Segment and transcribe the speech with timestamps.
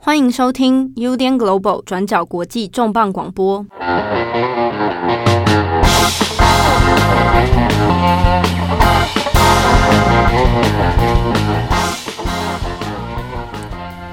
[0.00, 3.66] 欢迎收听 UDN Global 转角国际重磅广播。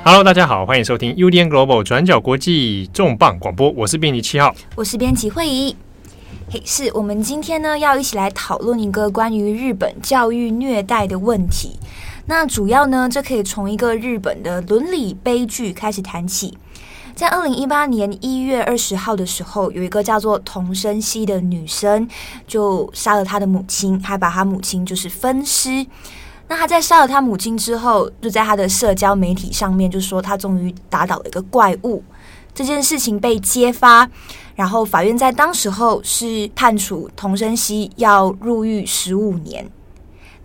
[0.03, 3.69] Hello，大家好，欢迎收听 UDN Global 转角国际重磅广播。
[3.69, 5.75] 我是编辑七号，我是编辑慧仪。
[6.49, 11.77] 嘿，是我们今天呢要一起来讨论一个关于日本教育虐待的问题。
[12.27, 16.57] 那主要呢，这可以从一个日本的伦理悲剧开始谈起。
[17.13, 22.07] 在二零一八年一月二十号的时候，有一个叫做童生希的女生，
[22.47, 25.85] 就杀了她的母亲，还把她母亲就是分尸。
[26.47, 32.03] 那她在杀了她母亲之后，就在她的社交媒体上面就说，她终于打倒了一个怪物。
[32.53, 34.09] 这件事情被揭发，
[34.55, 39.69] 然后法院在当时候是判处童生希要入狱十五年。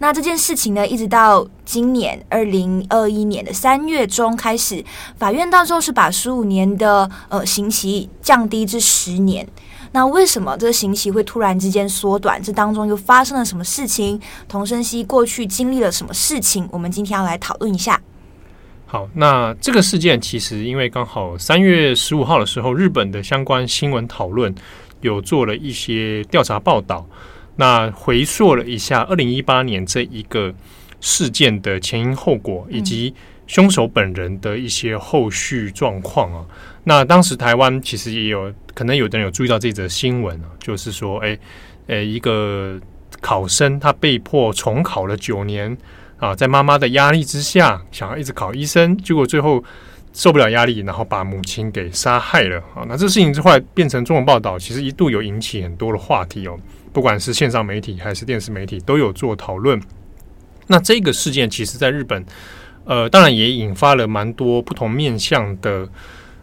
[0.02, 4.82] 那这件事情呢，一直到今年二零二一年的三月中开始，
[5.18, 9.46] 法院到时候是把十五年的呃刑期降低至十年。
[9.92, 12.42] 那为什么这个刑期会突然之间缩短？
[12.42, 14.18] 这当中又发生了什么事情？
[14.48, 16.66] 童生熙过去经历了什么事情？
[16.72, 18.00] 我们今天要来讨论一下。
[18.86, 24.54] 好，那这个事件其实因为刚好三月十五号的时候，日本的相关新闻讨论
[25.02, 27.06] 有做了一些调查报道。
[27.60, 30.54] 那回溯了一下二零一八年这一个
[30.98, 33.14] 事件的前因后果，以及
[33.46, 36.46] 凶手本人的一些后续状况啊。
[36.84, 41.38] 那当时台湾其实也有可能有的人有注意到这则新闻啊，就是说，哎，
[41.86, 42.80] 呃，一个
[43.20, 45.76] 考生他被迫重考了九年
[46.16, 49.62] 啊，在妈妈的压力之下，想要一直考医生，结果最后
[50.12, 52.84] 受不了压力，然后把母亲给杀害了啊。
[52.88, 56.58] 那这事情之后变成中文报道，其实一度有引起很多的话题哦。
[56.92, 59.80] 不管是线上媒体还是电视媒体，都有做讨论。
[60.66, 62.24] 那这个事件其实在日本，
[62.84, 65.88] 呃，当然也引发了蛮多不同面向的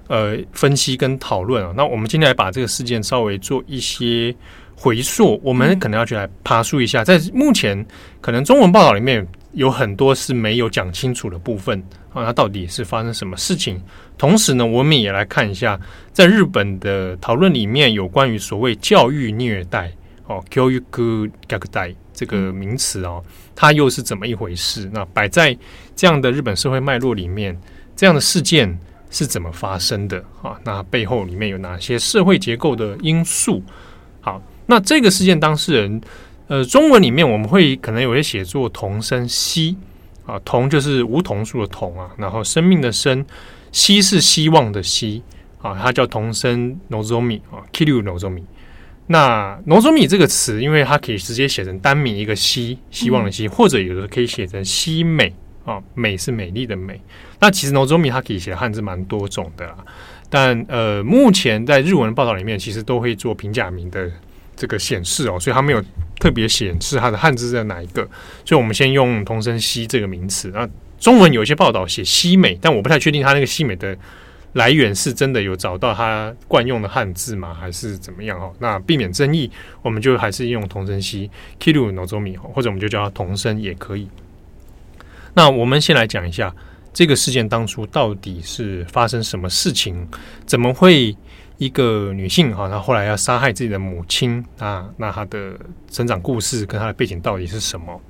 [0.08, 1.74] 呃分析跟讨论啊。
[1.76, 4.34] 那我们今天来把这个事件稍微做一些
[4.76, 7.86] 回溯，我们可能要去来爬梳一下，在目前
[8.22, 11.79] 可能中文报道里面有很多是没有讲清楚的部分
[12.13, 13.81] 啊，那到底是发生什么事情？
[14.16, 15.79] 同时呢，我们也来看一下，
[16.13, 19.91] 在日本的讨论里面有关于所谓教育虐待。
[20.28, 23.23] 哦教育虐待这个名词哦，
[23.56, 24.90] 它又是怎么一回事？
[24.94, 25.57] 那摆在
[25.96, 27.57] 这样的日本社会脉络里面，
[27.96, 28.78] 这样的事件
[29.09, 30.59] 是怎么发生的啊？
[30.66, 33.63] 那背后里面有哪些社会结构的因素？
[34.19, 36.01] 好，那这个事件当事人，
[36.47, 39.75] 呃，中文里面我们会可能有些写作同声希
[40.25, 43.25] 啊，同就是梧桐树的桐啊，然后生命的生，
[43.72, 45.22] 希是希望的希
[45.62, 48.44] 啊，它叫同声 nozomi 啊，Kiryu nozomi。
[49.08, 55.34] 那 nozomi 这个词，因为它可以直接写成单名一个希，希望的希，或者有的可以写成希美
[55.66, 57.00] 啊，美是美丽的美。
[57.40, 59.78] 那其实 nozomi 它可以写汉字蛮多种的啦，
[60.29, 64.09] 但呃，目前在日文报道里面，其实都会做平假名的
[64.57, 65.81] 这个显示哦，所以它没有
[66.19, 68.01] 特别显示它的汉字在哪一个。
[68.44, 70.51] 所以我们先用同生西这个名词。
[70.53, 70.68] 那
[71.00, 73.97] 中文有一些报道写西美，但我不太确定它那个西美的。
[74.53, 77.53] 来源是真的有找到它惯用的汉字吗？
[77.53, 78.40] 还是怎么样？
[78.40, 79.51] 哦，那避免争议，
[79.84, 81.29] 我们就还是用同生希
[81.59, 84.07] Kiryu Nozomi 或者我们就叫它同生也可以。
[85.35, 86.51] 那我们先来讲一下
[86.91, 90.07] 这个事件当初到底是发生什么事情？
[90.47, 91.16] 怎么会
[91.57, 94.90] 一个女性哈，她后来要杀害自己的母亲啊？
[94.97, 95.53] 那她的
[95.90, 98.01] 成长故事跟她的背景到底是什么？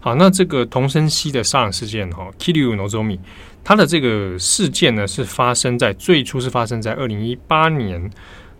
[0.00, 3.18] 好，那这个桐生希的杀人事件哈，Kiryu Nozomi。
[3.62, 8.10] 他的这个事件呢，是发生在最初是发生在二零一八年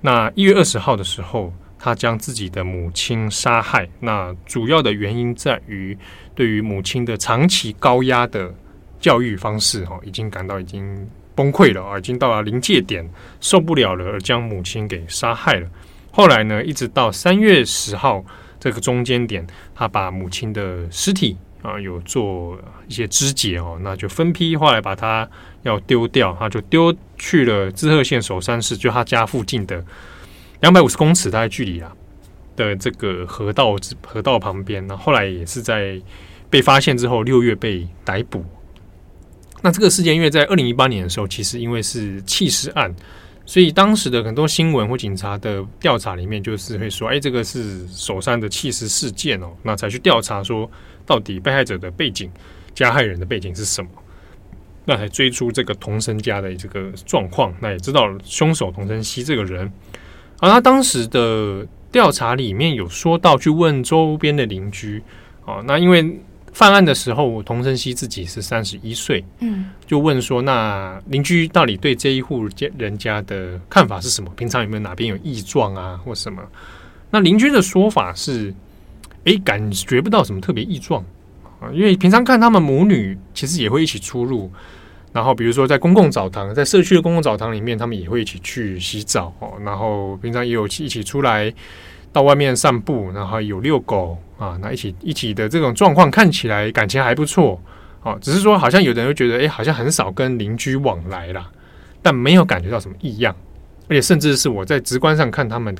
[0.03, 3.89] 那一月二十号的时候，他将自己的母亲杀害。
[4.01, 5.97] 那主要的原因在于
[6.35, 8.55] 对于母亲的长期高压的
[9.01, 11.09] 教育方式，哈，已经感到已经
[11.41, 13.09] 崩溃了啊，已经到了临界点，
[13.41, 15.67] 受不了了，而将母亲给杀害了。
[16.11, 18.23] 后来呢，一直到三月十号
[18.59, 21.39] 这个中间点，他把母亲的尸体。
[21.63, 22.59] 啊，有做
[22.89, 25.29] 一些肢解哦，那就分批后来把它
[25.63, 29.85] 要丢掉，他就丢去了滋贺县守山市，就他家附近的
[30.61, 31.93] 两百五十公尺大概距离啊
[32.57, 33.77] 的这个河道
[34.07, 34.87] 河道旁边。
[34.87, 36.01] 那后来也是在
[36.49, 38.43] 被发现之后，六月被逮捕。
[39.63, 42.95] 那这个事件因为在二零一八年的时候，其实因为是弃尸案，
[43.45, 50.71] 所以当时的很多新闻或警察的调查里面，就是会说，哎，这个是首山的弃尸事件哦，那才去调查说。
[51.07, 52.31] 到底被害者的背景、
[52.73, 53.91] 加害人的背景是什么？
[54.85, 59.73] 那才追出这个同生家的这个状况，那也知道凶手同生熙这个人。
[60.39, 65.03] 而他当时的调查里面有说到，去问周边的邻居
[65.45, 66.21] 啊，那因为
[66.53, 74.31] 犯案的时候，童生熙自己是三十一岁，嗯，就问说，那邻居到底对这一户家人家的看法是什么？
[74.37, 76.43] 平常有没有哪边有异状啊，或什么？
[77.11, 78.53] 那邻居的说法是，
[79.25, 81.05] 哎，感觉不到什么特别异状
[81.61, 84.51] 啊，因为平常看他们母女其实也会一起出入，
[85.13, 91.53] 然后比如说在公共澡堂，在社区的公共澡堂里面，他们也会一起去洗澡哦，然后平常也有一起出来
[92.13, 97.61] 到外面散步，然后有遛狗啊，那一起一起的这种状况看起来感情还不错。
[98.03, 101.51] 哦，只是说好像有的人会觉得，哎，好像很少跟邻居往来啦，
[102.01, 103.37] 但没有感觉到什么异样，
[103.89, 105.77] 而且甚至是我在直观上看他们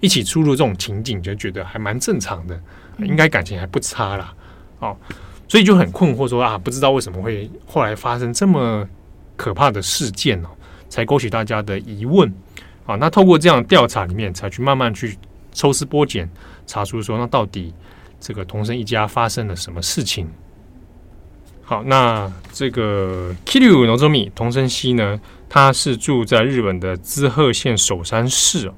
[0.00, 2.58] 一起出入这种情景，就觉得还蛮正常的，
[3.00, 4.32] 应该感情还不差啦。
[4.78, 4.96] 哦，
[5.46, 8.88] 所以就很困惑说啊，不知道为什么会后来发生这么
[9.36, 10.48] 可怕的事件哦，
[10.88, 12.32] 才勾起大家的疑问。
[12.86, 15.18] 啊，那透过这样调查里面，才去慢慢去
[15.52, 16.28] 抽丝剥茧，
[16.66, 17.72] 查出说那到底
[18.18, 20.28] 这个桐生一家发生了什么事情。
[21.62, 28.72] 好，那这个 Kiryu Nozomi 桐生希呢，他是住在日本的滋贺县首山市。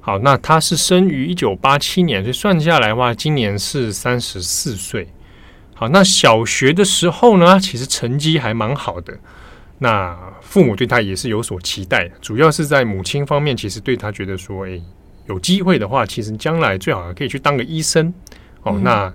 [0.00, 5.08] 好，那他是生于一九八七年，所以算下来的话，今年是三十四岁。
[5.74, 9.18] 好，那小学的时候呢，其实成绩还蛮好的。
[9.78, 14.82] 那父母对他也是有所期待，主要是在母亲方面，其实对他觉得说，诶，
[15.28, 18.12] 有机会的话，其实将来最好可以去当个医生。
[18.62, 19.14] 哦，嗯、那。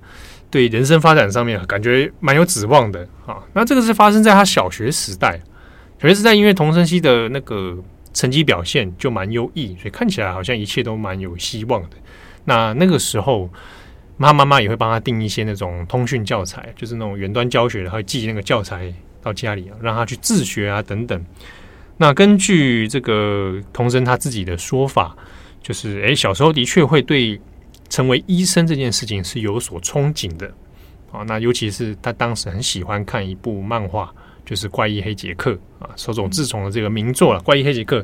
[0.51, 3.41] 对人生发展上面感觉蛮有指望的啊。
[3.53, 5.41] 那这个是发生在他小学时代，
[5.97, 7.77] 小学时代因为童生熙的那个
[8.13, 11.91] 成绩表现就蛮优异，所以看起来好像一切都蛮有希望的。
[12.43, 13.49] 那那个时候，
[14.19, 21.25] 他妈妈也会帮他订一些那种通讯教材，就是那种远端教学，然后寄那个教材到家里，让他去自学啊等等。
[21.95, 25.15] 那根据这个童生他自己的说法，
[25.61, 27.39] 就是诶，小时候的确会对。
[27.89, 30.49] 成为医生这件事情是有所憧憬的
[31.11, 34.09] 啊，那尤其是他当时很喜欢看一部漫画，
[34.45, 37.99] 就是《怪医黑杰克》啊，手冢治虫的这个名作了，《怪医黑杰克》。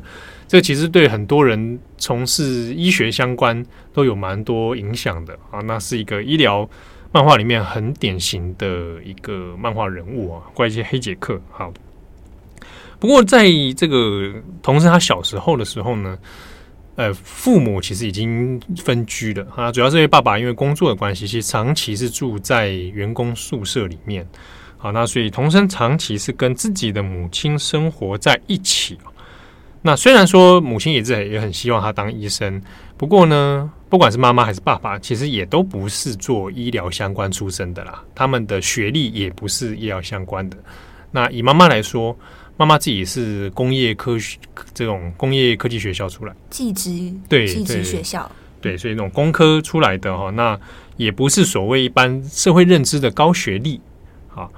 [0.46, 3.64] 这其实对很多人从事医学相关
[3.94, 5.60] 都有蛮多影响的啊。
[5.60, 6.68] 那是一个医疗
[7.10, 11.32] 漫画里面很典型的一个漫画人物啊，《怪医黑杰克》。
[11.50, 11.72] 好，
[12.98, 16.18] 不过在这个同时他小时候的时候呢。
[16.98, 24.26] 呃，父母其实已经分居了啊，主要是因为爸爸因为工作的关系，其实长期是住在员工宿舍里面。
[24.76, 28.98] 好，那所以童生长期是跟自己的母亲生活在一起。
[29.80, 32.60] 那虽然说母亲也是也很希望他当医生，
[32.96, 40.56] 不过呢，不管是妈妈还是爸爸，其实也都不是做医疗相关出身的啦，他们的学历也不是医疗相关的。
[41.12, 42.18] 那以妈妈来说。
[42.58, 44.36] 妈妈自己是工业科学
[44.74, 50.58] 这种工业科技学校出来，技职对技职学校对，所以那种工科出来的哈，那
[50.96, 53.80] 也不是所谓一般社会认知的高学历。
[54.34, 54.48] 啊，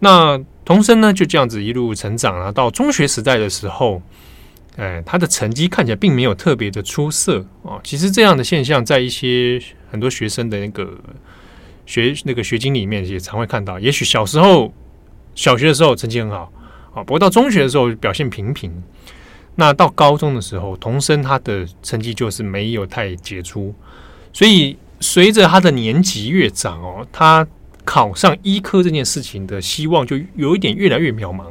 [0.00, 4.02] 那童生呢就这样子一路成长啊，到中学时代的时候，
[4.76, 7.80] 哎，他的成绩看起来并没有特别的出色啊。
[7.82, 9.58] 其实这样的现象在一些
[9.90, 10.98] 很多学生的那个
[11.86, 13.80] 学那个学经里面也常会看到。
[13.80, 14.70] 也许小时候
[15.34, 16.52] 小学的时候成绩很好。
[17.04, 18.72] 不过到中学的时候表现平平，
[19.56, 23.74] 那到高中的时候，童生他的成绩就是没有太杰出，
[24.32, 27.46] 所以随着他的年级越长哦，他
[27.84, 31.46] 考上医科这件事情的希望就有一点越来越渺茫。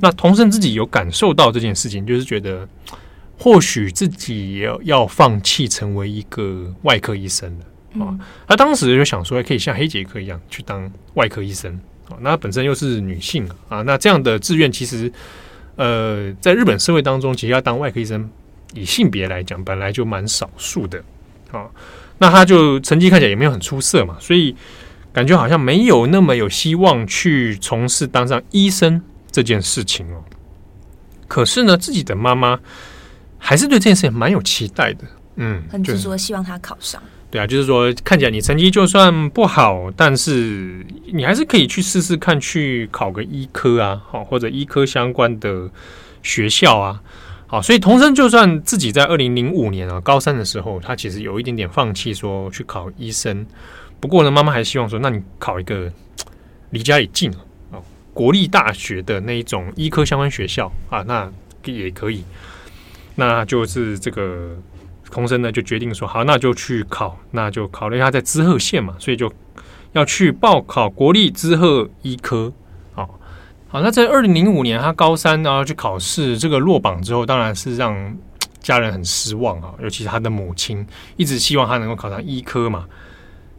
[0.00, 2.68] 那童生自己有感受到这件事情，就是觉得
[3.38, 8.18] 或许自己也要要放弃成为一个外科医生了啊。
[8.46, 11.80] 他当时就想说，可以像黑杰克一样去当外科医生。
[12.20, 15.10] 那本身又是女性啊，那这样的志愿其实，
[15.76, 18.28] 呃，在日本社会当中，其实要当外科医生，
[18.74, 21.02] 以性别来讲，本来就蛮少数的
[21.50, 21.66] 啊。
[22.18, 24.54] 那他就成绩看起来也没有很出色嘛，所以
[25.12, 30.22] 感觉好像没有那么有希望去从事当上医生这件事情哦。
[31.26, 32.60] 可是呢，自己的妈妈
[33.38, 35.04] 还是对这件事情蛮有期待的，
[35.36, 37.02] 嗯，很执着希望他考上。
[37.34, 45.68] 对啊，就是说看起来你成绩就算不好，但是你还是可以去试试看，去考个医科啊，好或者医科相关的
[46.22, 47.02] 学校啊，
[47.48, 53.44] 好，所以童生就算自己在二零零五年啊高三的时候，他其实有一点点放弃说去考医生。
[53.98, 55.90] 不过呢，妈妈还希望说，那你考一个
[56.70, 57.32] 离家里近
[57.72, 61.28] 啊，国立大学的那一种医科相关学校啊，那
[61.64, 62.22] 也可以。
[63.16, 64.56] 那就是这个。
[65.14, 69.32] 童生呢就决定说好，那就去考，那就考虑他在滋贺县嘛，所以就
[69.92, 72.52] 要去报考国立滋贺医科。
[72.94, 73.08] 好，
[73.68, 78.18] 好，那在二零零五年他高三然后去考试，这个落榜之后，当然是让
[78.60, 80.84] 家人很失望啊，尤其是他的母亲
[81.16, 82.84] 一直希望他能够考上医科嘛。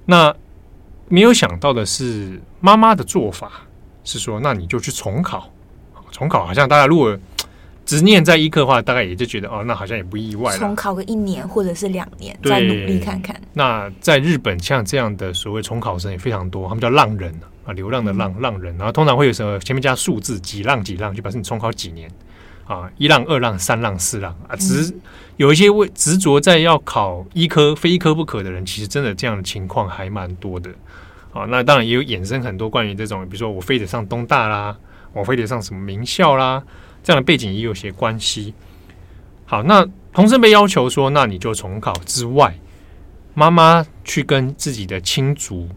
[0.06, 0.36] 那
[1.08, 3.50] 没有想到的是，妈妈的做法
[4.04, 5.50] 是说，那你就去重考
[6.12, 7.18] 重考好像大家如果
[7.86, 10.58] 执念在医科的话，大概也就觉得哦，那好像也不意外。
[10.58, 13.40] 重考个一年或者是两年，再努力看看。
[13.54, 22.10] 那在日本，像这样的所谓重考生也非常多，他们叫浪人啊，流浪的浪、嗯、浪人，然后通常会有什么前面加数字，几浪几浪，就表示你重考几年
[22.66, 24.56] 啊，一浪、二浪、三浪、四浪啊。
[24.56, 24.94] 只是
[25.38, 30.72] 有一些为执着在要考医科、非医科不可的人，其实真的这样的情况还蛮多的
[31.32, 31.46] 啊。
[31.46, 34.76] 那当然也有衍生很多关于这种，比如说我非得上东大啦，
[35.14, 36.64] 我非得上什么名校啦。
[37.06, 38.52] 这样的背景也有些关系。
[39.46, 42.58] 好，那同时被要求说，那你就重考之外，
[43.36, 45.70] 妈妈去跟自己的亲族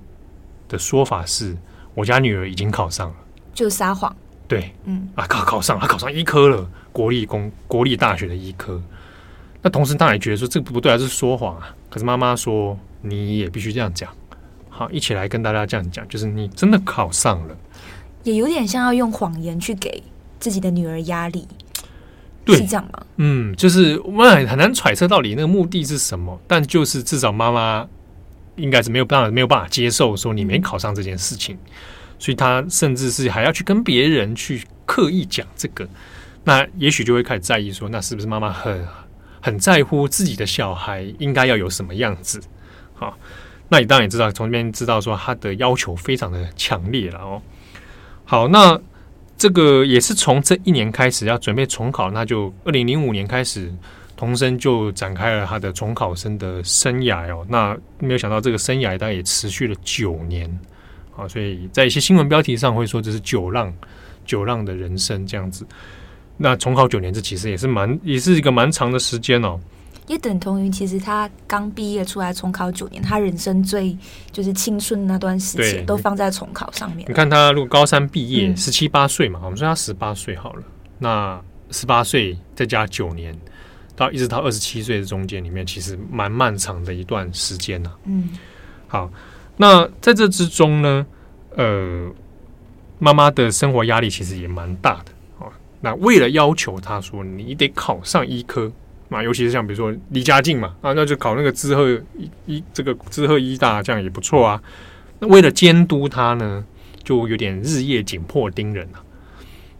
[0.69, 1.55] 的说法是，
[1.93, 3.17] 我家女儿已经考上了，
[3.53, 4.17] 就撒谎。
[4.47, 8.81] 对，嗯啊，考考上，她考上医科了，国立公国立大学的医科。
[9.61, 11.77] 那同时当然也觉得说这个不对，还是说谎啊。
[11.91, 14.11] 可是妈妈说，你也必须这样讲。
[14.71, 17.57] 好，一起来跟大家这样讲，就是你真的考上了，
[18.23, 20.03] 也有点像要用谎言去给。
[20.39, 21.47] 自己的女儿压力，
[22.45, 23.07] 对，是这样吗？
[23.17, 27.87] 嗯，就是我们很难揣测到底那个目的是什么，但就是至少妈妈
[28.57, 31.71] 应该是没有办法没有办法接受说你没考上这件事情，嗯、
[32.19, 35.87] 所以她甚至是还要去跟别人去刻意讲这个，
[36.45, 38.87] 那也许就会开始在意说，那是不是妈妈很
[39.41, 42.41] 很在乎自己的小孩应该要有什么样子？
[42.95, 43.17] 好，
[43.69, 47.43] 那你当然也知道，从这边知道说他的要求非常的强烈了哦。
[48.25, 48.81] 好，那。
[49.39, 53.73] 这个也是从这一年开始要准备重考，那就二零零五年开始，
[54.17, 57.47] 童生就展开了他的重考生的生涯哦。
[57.49, 60.51] 那没有想到这个生涯大概也持续了九年
[61.17, 63.73] 啊，所以在一些新闻标题上会说这是九浪
[64.27, 65.65] 九浪的人生这样子。
[66.37, 69.59] 那重考九年，这其实也是蛮也是一个蛮长的时间哦。
[70.09, 73.97] 也等同于，其实他刚毕业出来重考九年，他人生最
[74.33, 77.07] 就是青春那段时间都放在重考上面。
[77.09, 80.63] 你看他如果高三毕业，十七八岁嘛，我们说他十八岁好了，
[80.99, 81.39] 那
[81.71, 83.37] 十八岁再加九年，
[83.95, 87.93] 到一直到二十七岁的中间里面，其实蛮漫长的一段时间呐。
[88.05, 88.31] 嗯，
[88.87, 89.11] 好，
[89.59, 91.07] 那在这之中呢，
[91.55, 92.11] 呃，
[92.99, 95.53] 妈妈的生活压力其实也蛮大的哦。
[95.83, 98.73] 那为了要求他说，你得考上医科。
[99.09, 104.63] 嘛，尤其是像比如说离家近嘛，啊，那就考那个滋贺医医这个滋贺医大，这样也不错啊。
[105.19, 106.65] 那为了监督他呢，
[107.03, 109.03] 就有点日夜紧迫盯人了。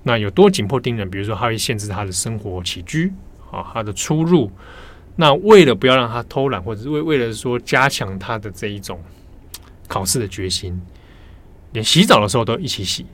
[0.03, 1.11] 那有多紧迫盯人？
[1.11, 3.13] 比如说，他会限制他的生活起居
[3.51, 4.51] 啊，他的出入。
[5.17, 8.99] 那为了不要让他偷懒，或者是为为了说加强他的这一种
[9.87, 10.81] 考试的决心，
[11.73, 13.05] 连洗澡的时候都一起洗，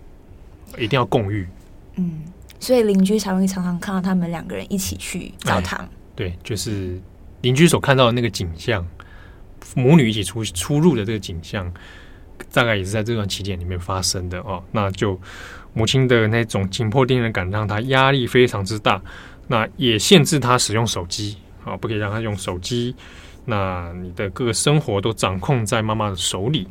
[0.79, 1.49] 一定要共浴。
[1.97, 2.23] 嗯，
[2.61, 5.89] 所以邻居才会常常看到他们两个人一起去澡堂。
[6.17, 7.01] 对，就是
[7.43, 8.87] 邻居所看到的那个景象，
[9.75, 11.73] 母女一起出出入的这个景象，
[12.53, 14.63] 大概也是在这段期间里面发生的哦。
[14.73, 15.21] 那就
[15.73, 19.03] 母亲的那种紧迫盯人感，让她压力非常之大。
[19.47, 22.95] 那也限制她使用手机啊，不可以让她用手机。
[23.45, 26.67] 那你的各个生活都掌控在妈妈的手里。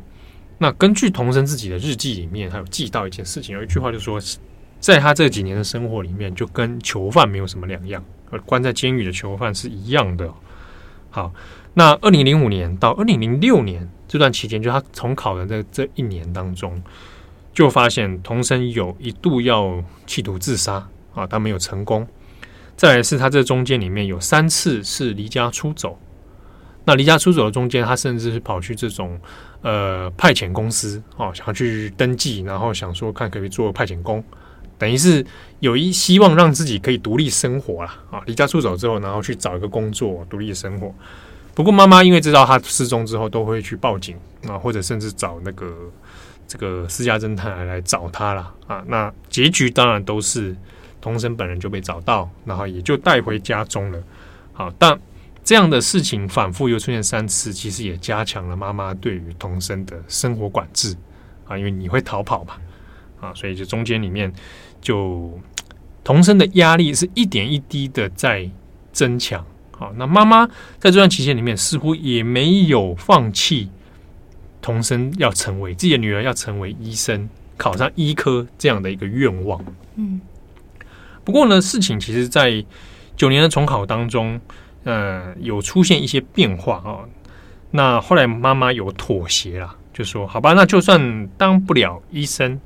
[0.58, 4.18] 那根据童生自己的日记里面，还有记到一件事情，有一句话就说，
[4.84, 8.04] 在他这几年的生活里面，就跟囚犯没有什么两样。
[8.44, 10.30] 关在监狱的囚犯是一样的。
[11.08, 11.32] 好，
[11.72, 16.82] 那二零零五年到二零零六年这段期间，就他重考的这这一年当中，
[17.54, 22.06] 就发现童生有一度要企图自杀啊，他没有成功。
[22.76, 25.98] 再来是他这中间里面有三次是离家出走。
[26.84, 29.18] 那离家出走的中间，他甚至是跑去这种
[29.62, 34.22] 呃派遣公司啊，想要去登记，然后想说看可不可以做派遣工。
[34.78, 35.24] 等于是
[35.60, 38.20] 有一希望让自己可以独立生活了啊！
[38.26, 40.92] 离家出走之后，然后去找一个工作，独立生活。
[41.54, 44.16] 不过妈妈因为知道他失踪之后，都会去报警
[44.48, 45.72] 啊，或者甚至找那个
[46.48, 48.82] 这个私家侦探来来找他了啊。
[48.88, 50.54] 那结局当然都是
[51.00, 54.02] 童生本人就被找到，然后也就带回家中了。
[54.52, 54.98] 好，但
[55.44, 60.96] 这样的事情反复又出现三次，其实也加强了妈妈对于童生的生活管制
[61.46, 62.54] 啊，因为你会逃跑嘛。
[63.20, 64.30] 啊，所以就中间里面
[64.84, 65.40] 就
[66.04, 68.48] 童生的压力是一点一滴的在
[68.92, 69.42] 增强。
[69.72, 70.46] 好，那妈妈
[70.78, 73.70] 在这段期间里面似乎也没有放弃
[74.60, 79.64] 童生要成为自己的女儿要成为医生，考上医科这样的一个愿望。
[79.96, 80.20] 嗯，
[81.24, 82.64] 不过呢，事情其实在
[83.16, 84.40] 九年的重考当中，
[84.84, 87.00] 呃，有出现一些变化啊。
[87.70, 92.60] 那后来妈妈有妥协了，就说：“好吧，那就算当不了医生。”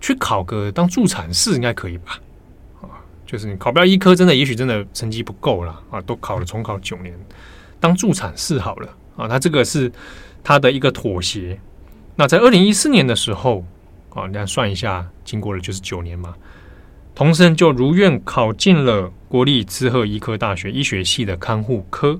[0.00, 2.18] 去考个当助产士应该可以吧？
[2.80, 2.88] 啊，
[3.26, 7.14] 就是你考不了医科，真的也许真的成绩不够了啊，都考了重考九年，
[7.78, 9.28] 当助产士好了啊。
[9.28, 9.92] 他这个是
[10.42, 11.60] 他的一个妥协。
[12.16, 13.64] 那在二零一四年的时候
[14.14, 16.34] 啊，你算一下，经过了就是九年嘛。
[17.14, 22.18] 童生就如愿考进了国立滋贺医科大学医学系的看护科。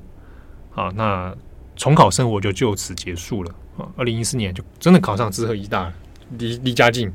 [0.74, 1.34] 啊，那
[1.76, 3.88] 重考生活就就此结束了啊。
[3.96, 5.92] 二零一四年就真的考上滋贺医大，
[6.38, 7.10] 离离家近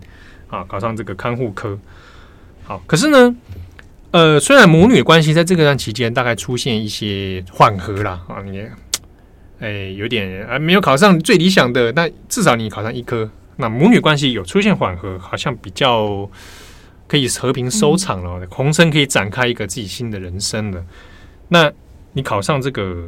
[0.49, 1.77] 啊，考上这个看护科。
[2.63, 3.35] 好，可是呢，
[4.11, 8.67] 呃，虽然母女关系在这个段期间大概出现一些缓和啦，啊，你
[9.59, 16.29] 哎有点啊没有考上最理想的，但至少你考上医科，那母女关系有出现缓和，好像比较
[17.07, 20.83] 可以和平收场了，红生可以展开一个自己新的人生了。
[21.47, 21.71] 那
[22.13, 23.07] 你考上这个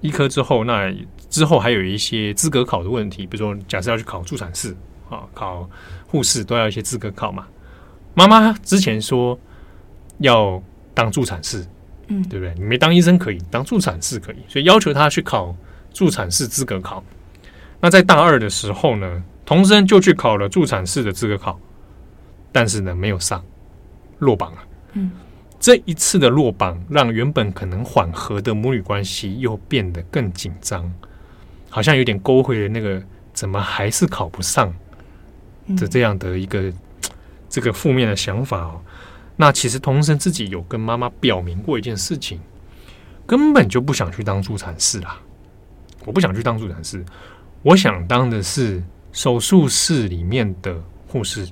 [0.00, 0.90] 医科之后，那
[1.28, 4.74] 之后还有一些资格考的问题，比如说假设要去考助产士
[5.10, 5.68] 啊，考
[6.14, 7.44] 护士都要一些资格考嘛。
[8.14, 9.36] 妈妈之前说
[10.18, 10.62] 要
[10.94, 11.66] 当助产士，
[12.06, 12.54] 嗯，对不对？
[12.54, 15.52] 你没当医生可以，当助产士可以，所以要求他去考
[15.92, 17.02] 助产士资格考。
[17.80, 21.58] 那在大二的时候呢，童生就去考了助产士的资格考，
[22.52, 23.44] 但是呢没有上，
[24.20, 24.58] 落榜了。
[24.92, 25.10] 嗯，
[25.58, 30.88] 这一次的落榜，让原本可能缓和的母女关系又变得更紧张，
[31.68, 33.02] 好像有点勾回了那个
[33.32, 34.72] 怎么还是考不上
[35.76, 36.72] 的这样的一个。
[37.46, 38.80] 这个负面的想法哦，
[39.36, 42.40] 那其实童生自己有跟妈妈表明过一件事情，
[43.24, 45.20] 根本就不想去当助产士啦。
[46.04, 47.04] 我不想去当助产士，
[47.62, 50.74] 我想当的是手术室里面的
[51.06, 51.48] 护士。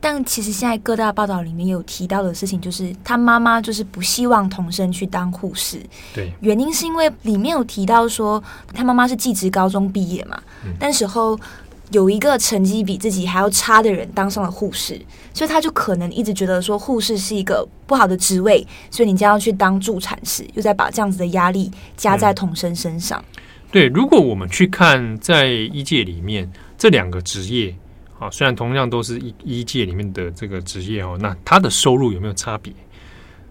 [0.00, 5.80] 但其实现在各大报道里面有提到的事情，就是他妈妈就是不希望童生去当护士。
[6.14, 8.42] 对，原因是因为里面有提到说，
[8.74, 11.40] 他妈妈是技职高中毕业嘛，嗯、但时候。
[11.90, 15.00] 有一个成绩比自己还要差的人当上了护士，
[15.32, 23.22] 所以他就可能一直觉得说护士是一个不好的职位，所以你将要去当助产士，又在把这样子的压力加在童生身上。
[23.70, 27.74] 对，如果我们去看在医界里面这两个职业，
[28.18, 32.72] 啊，虽然同样都是医医界里面的这个职业哦，那他的收入有没有差别？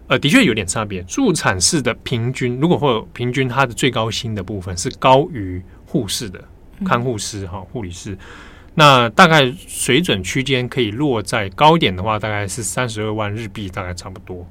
[0.08, 1.02] 呃，的确有点差别。
[1.04, 6.44] 助产士的平均，如果或平均，他的最高薪的部分是高于护士的。
[6.84, 8.18] 看护师哈，护理师，
[8.76, 14.48] 那大概水准区间可以落在高一点的话，大概是三十二万日币，大概差不多。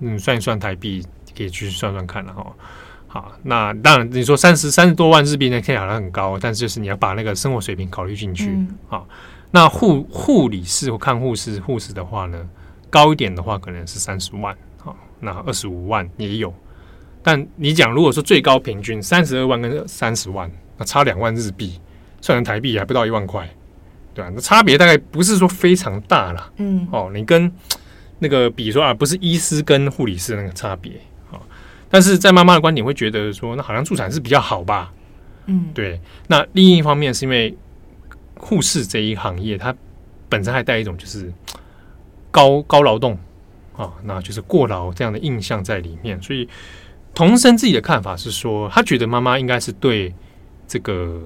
[0.00, 1.04] 嗯，算一算台币，
[1.36, 2.52] 可以去算算看了哈。
[3.06, 8.56] 好，那当然你说三十三十多万日币呢，听起来很高，但是就是你要把那个生活水平考虑进去。
[8.88, 9.06] 好，
[9.50, 12.48] 那护护理师或看护师护士的话呢，
[12.88, 16.54] 高一点的话可能是三十万，好，那二十五万也有。
[17.22, 20.50] 但你讲如果说最高平均三十二万跟三十万。
[20.80, 21.78] 那差两万日币，
[22.22, 23.46] 算成台币还不到一万块，
[24.14, 24.32] 对吧、啊？
[24.34, 26.50] 那差别大概不是说非常大啦。
[26.56, 27.52] 嗯，哦，你跟
[28.18, 30.92] 那个比说啊，不是医师跟护理师那个差别，
[31.30, 31.38] 哦，
[31.90, 34.90] 但是在妈妈的观点会觉得说，那好像助产是比较好吧？
[35.44, 36.00] 嗯，对。
[36.28, 37.54] 那另一方面是因为
[38.36, 39.74] 护士这一行业，它
[40.30, 41.30] 本身还带一种就是
[42.30, 43.12] 高高劳动
[43.76, 46.48] 啊、哦，那就是过劳这样的印象在里面，所以
[47.12, 50.14] 童生自己的看法是说，他觉得妈妈应该是对。
[50.70, 51.20] 这个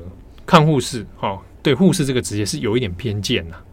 [0.46, 3.64] 看护士，哈、哦，对护士这个职业是有一点偏见呐、啊。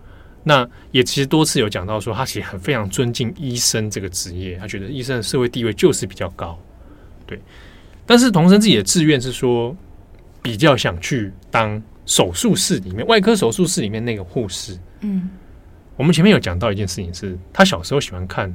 [0.44, 6.60] 那也其实多次有讲到说，他其实很非常尊敬医生这个职业，他觉得医生的社会地位就是比较高。
[7.26, 7.40] 对，
[8.06, 9.74] 但是童生自己的志愿是说，
[10.42, 14.78] 比较想去当手术室里面外科手术室里面那个护士。
[15.00, 15.30] 嗯，
[15.96, 18.50] 我们前面有讲到一件事情是，是他小时候喜欢看《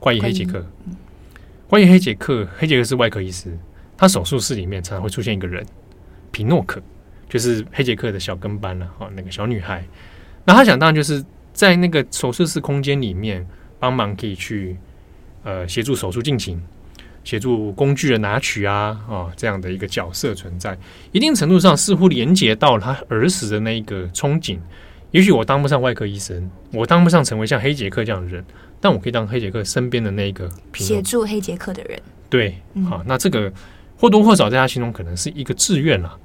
[0.00, 0.58] 怪医黑杰克》。
[1.68, 3.56] 怪医黑杰克，黑杰克是外科医师，
[3.96, 5.64] 他手术室里面常常会出现一个人。
[6.36, 6.82] 皮诺克
[7.30, 9.82] 就是黑杰克的小跟班了，哈，那个小女孩。
[10.44, 13.46] 那他想当然就是在那个手术室空间里面
[13.78, 14.76] 帮忙，可以去
[15.44, 16.62] 呃协助手术进行，
[17.24, 20.76] 协助工具的拿取啊，啊这样的一个角色存在。
[21.10, 24.58] 一定程度上似乎连接到他儿时的那一个憧憬。
[25.12, 28.44] 也许我当不上外科医生，我当不上成为像黑杰克这样的人，
[28.78, 31.98] 但我可以当黑杰克身边的那一个协助黑杰克的人。
[32.28, 32.54] 对，
[32.90, 33.50] 好，那这个
[33.96, 36.18] 或多或少在他心中可能是一个志愿了。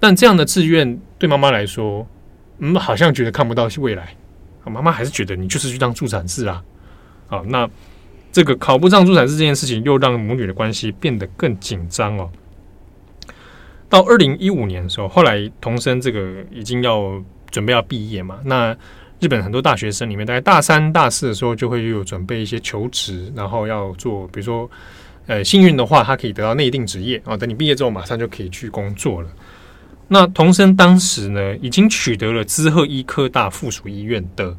[0.00, 2.06] 但这样的志愿对妈妈来说，
[2.58, 4.14] 嗯，好像觉得看不到未来。
[4.64, 6.62] 妈妈还是觉得你就是去当助产士啊。
[7.26, 7.68] 好，那
[8.30, 12.30] 这个考不上助产士这件事情，又让母女的关系变得更紧张哦。
[13.88, 18.38] 到二零一五年的时候，后来童生这个已经要准备要毕业嘛。
[18.44, 18.76] 那
[19.20, 24.70] 日本很多大学生里面，大概大三、大四的时候，就会有准备一些求职，然后要做，比如说，
[25.26, 27.34] 呃，幸运的话，他可以得到内定职业啊。
[27.34, 29.30] 等你毕业之后，马上就可以去工作了。
[30.08, 34.56] 那童生当时呢，已经取得了滋贺医科大附属医院的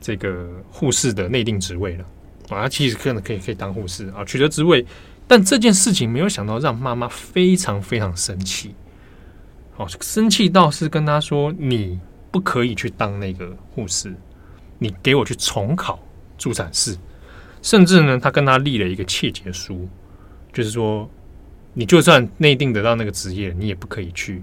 [0.00, 2.04] 这个护士的内定职位了。
[2.48, 4.86] 啊，其实可能可以可以当护士啊，取得职位，
[5.26, 8.72] 但这件事情没有想到让妈妈非常非常生气，
[9.76, 11.98] 哦，生气到是跟他说：“你
[12.30, 14.14] 不可以去当那个护士，
[14.78, 15.98] 你给我去重考
[16.38, 16.96] 助产士，
[17.62, 19.88] 甚至呢，他跟他立了一个切结书，
[20.52, 21.10] 就是说，
[21.74, 24.40] 你就算内定得到那个职业，你也不可以去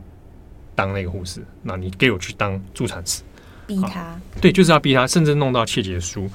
[0.76, 3.22] 当那个护士，那你给我去当助产士，
[3.68, 6.30] 逼他，对，就是要逼他，甚至弄到切结书。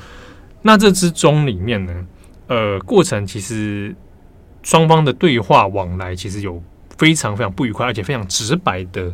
[0.62, 2.06] 那这之中里面呢，
[2.48, 3.94] 呃，过程其实
[4.62, 6.62] 双方的对话往来其实有
[6.96, 9.12] 非常非常不愉快，而且非常直白的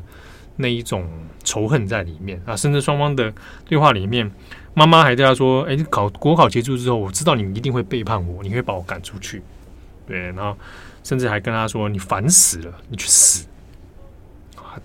[0.57, 1.09] 那一种
[1.43, 3.33] 仇恨在里面啊，甚至双方的
[3.65, 4.31] 对话里面。
[4.77, 9.41] 妈妈还对他说：“哎，考国考结束之后，我知道你一定会背叛我，你会把我赶出去。
[10.05, 10.57] 对，然后
[11.05, 13.54] 甚至还跟他说：‘你烦死了，你去死。’啊，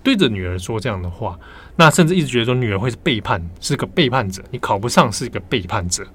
[0.02, 1.38] 对着女儿说这样的话，
[1.76, 4.42] 那甚至一直觉得说女儿会是背叛，是个背叛者。
[4.50, 6.06] 你考不上是一个背叛者。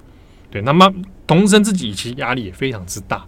[0.51, 0.93] 对，那么
[1.27, 3.25] 童生自己其实压力也非常之大，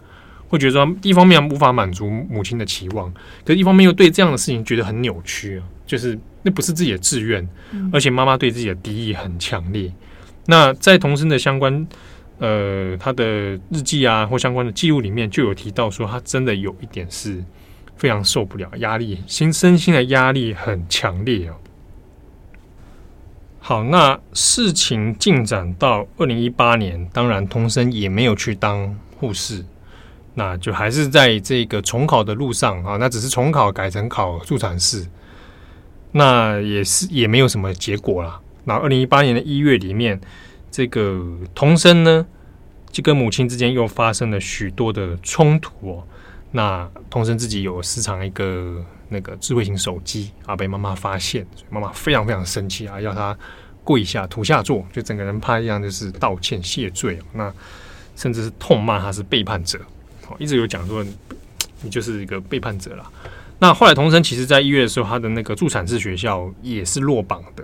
[0.48, 3.12] 会觉得说一方面无法满足母亲的期望，
[3.44, 7.48] 可是一方面又对这样的事情觉得很扭曲啊，就是那不是自己的志愿，
[7.92, 9.92] 而且妈妈对自己的敌意很强烈。”
[10.50, 11.86] 那在童生的相关，
[12.38, 13.26] 呃，他的
[13.70, 17.44] 日记啊或相关的记录里面，就有提到说，他真的有一点是
[17.98, 21.56] 非常受不了，压力心身心的压力很强烈哦。
[23.60, 29.66] 好，那事情进展到二零一八年，当然童生也没有去当护士，
[30.36, 35.06] 那就还是在这个重考的路上啊，那只是重考改成考助产士，
[36.14, 38.40] 那也是也没有什么结果啦。
[38.64, 40.22] 那二零一八年的一月里面，
[40.72, 41.22] 这个
[41.54, 42.26] 童生呢，
[42.90, 46.04] 就跟母亲之间又发生了许多的冲突哦。
[46.58, 53.38] 那童生自己有私藏一个那个智慧型手机啊，被妈妈发现，所以妈妈非常非常生气啊，要他
[53.84, 57.20] 跪下土下座，就整个人趴一样，就是道歉谢罪。
[57.32, 57.54] 那
[58.16, 59.78] 甚至是痛骂他是背叛者，
[60.28, 61.06] 哦，一直有讲说
[61.84, 63.06] 你就是一个背叛者啦。
[63.60, 67.64] 那后来童生其实在一月的时候，他的那个助产士学校也是落榜的。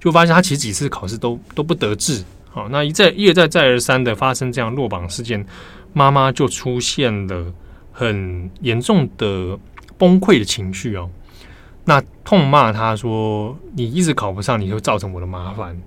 [0.00, 5.46] 就发现他其实几次考试都都不得志，好，那一再一而再再而三的发生这样落榜事件，
[5.92, 7.54] 妈妈就出现了
[8.02, 9.56] 很严重的
[9.96, 11.08] 崩溃的情绪哦，
[11.84, 15.80] 那痛骂他说：“你一直考不上，你就造成我的麻烦，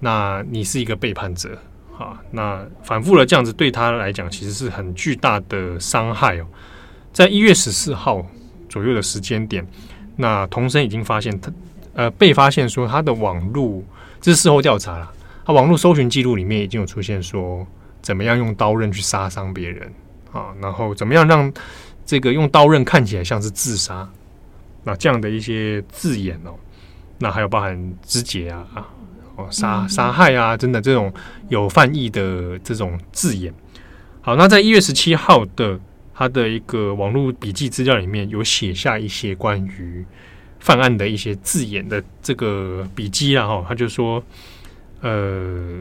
[0.00, 1.56] 那你是一个背叛者
[1.96, 6.46] 啊！”那反复的这样子对他来讲，其实是很巨大的伤害哦。
[7.12, 8.26] 在一月十四号
[8.68, 9.64] 左右的时间点，
[10.16, 11.52] 那童生已经发现他。
[11.96, 13.80] 呃，被发现说他的网络，
[14.20, 15.12] 这是事后调查了，
[15.46, 17.64] 他网络搜寻记录里面已经有出现说，
[18.02, 19.92] 怎么样用刀刃去杀伤别人
[20.34, 21.50] 啊，然后怎么样让
[22.04, 24.06] 这个用刀刃看起来像是自杀，
[24.82, 26.52] 那这样的一些字眼哦，
[27.18, 28.66] 那还有包含肢解啊，
[29.36, 31.10] 哦杀杀害啊，真的这种
[31.48, 33.54] 有犯意的这种字眼。
[34.20, 35.80] 好，那在一月十七号的
[36.12, 40.04] 他的一个网络笔记资料里面有写下一些关于。
[40.60, 44.24] 犯案的一些字眼的这个笔记啊，哈，他就说，
[45.02, 45.76] 呃，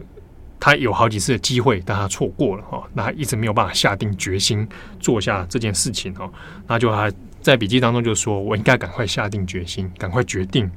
[0.63, 4.65] 他有好几次的机会，但他错过了哈，那他一直没有办法下定决心
[4.97, 6.31] 做下这件事情哈，
[6.65, 10.71] 那就还在笔记当中就说，我应该赶快下定决心，赶快决定，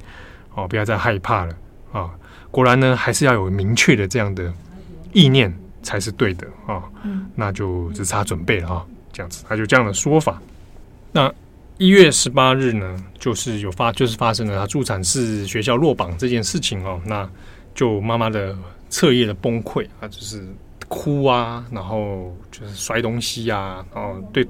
[0.55, 1.55] 哦，不要再害怕了
[1.93, 2.09] 啊！
[2.51, 4.53] 果然呢，还是要有明确的这样的
[5.13, 6.83] 意念才是对的啊，
[7.33, 10.41] 那就只差准备了哈，这样子，他就这样的说法，
[11.13, 11.33] 那。
[11.79, 16.99] 一月十八日呢，就是有发，就是发生了他助产士学校落榜这件事情哦。
[17.05, 17.29] 那
[17.75, 18.57] 就妈妈的
[18.89, 20.43] 彻夜的崩溃啊，就是
[20.87, 24.47] 哭啊，然后就是摔东西啊，然后对。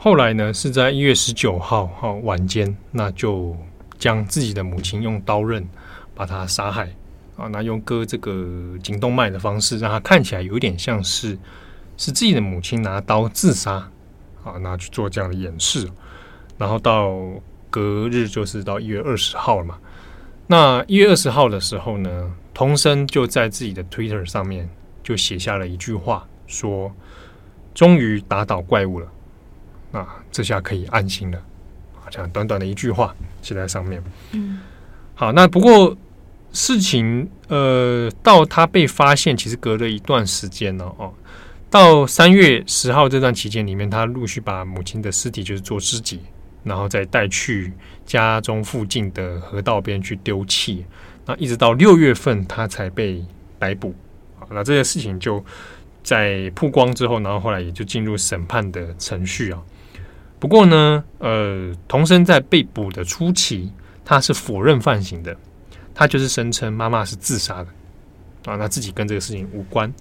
[0.00, 3.56] 后来呢，是在一月十九号哈晚间，那就
[3.98, 5.68] 将自己的母亲用刀刃
[6.14, 6.88] 把她杀害
[7.36, 11.36] 啊，那用割这个颈动脉的方式，让她看起来有点像是
[11.96, 13.90] 是自己的母亲拿刀自杀
[14.44, 15.88] 啊，那去做这样的掩饰。
[16.56, 17.12] 然后到
[17.68, 19.78] 隔日就是到一月二十号了嘛。
[20.46, 24.68] 那一月二十号的时候呢，童生就在自己的 Twitter 上面
[25.00, 26.92] 就写下了一句话，说
[27.72, 29.06] ：“终于打倒怪物了，
[29.92, 31.38] 那这下可以安心了。”
[31.94, 34.02] 啊，这样短短的一句话写在上面。
[34.32, 34.58] 嗯，
[35.14, 35.96] 好，那不过
[36.52, 41.14] 事情呃，到他被发现，其实隔了一段时间了哦。
[41.70, 46.18] 到三月十号这段期间里面，他陆续把母亲的尸体就是做肢解。
[46.64, 47.72] 然后再带去
[48.04, 50.84] 家中附近的河道边去丢弃，
[51.28, 53.22] 那一直到六月份他才被
[53.58, 53.94] 逮捕。
[54.50, 55.44] 那这件事情就
[56.02, 59.62] 在曝光之后，然后后来也就进入审判的程序啊。
[60.40, 63.70] 不过呢，呃，童生在被捕的初期，
[64.04, 65.36] 他是否认犯行的，
[65.94, 67.68] 他就是声称妈妈是自杀的
[68.50, 69.92] 啊，那自己跟这个事情无关。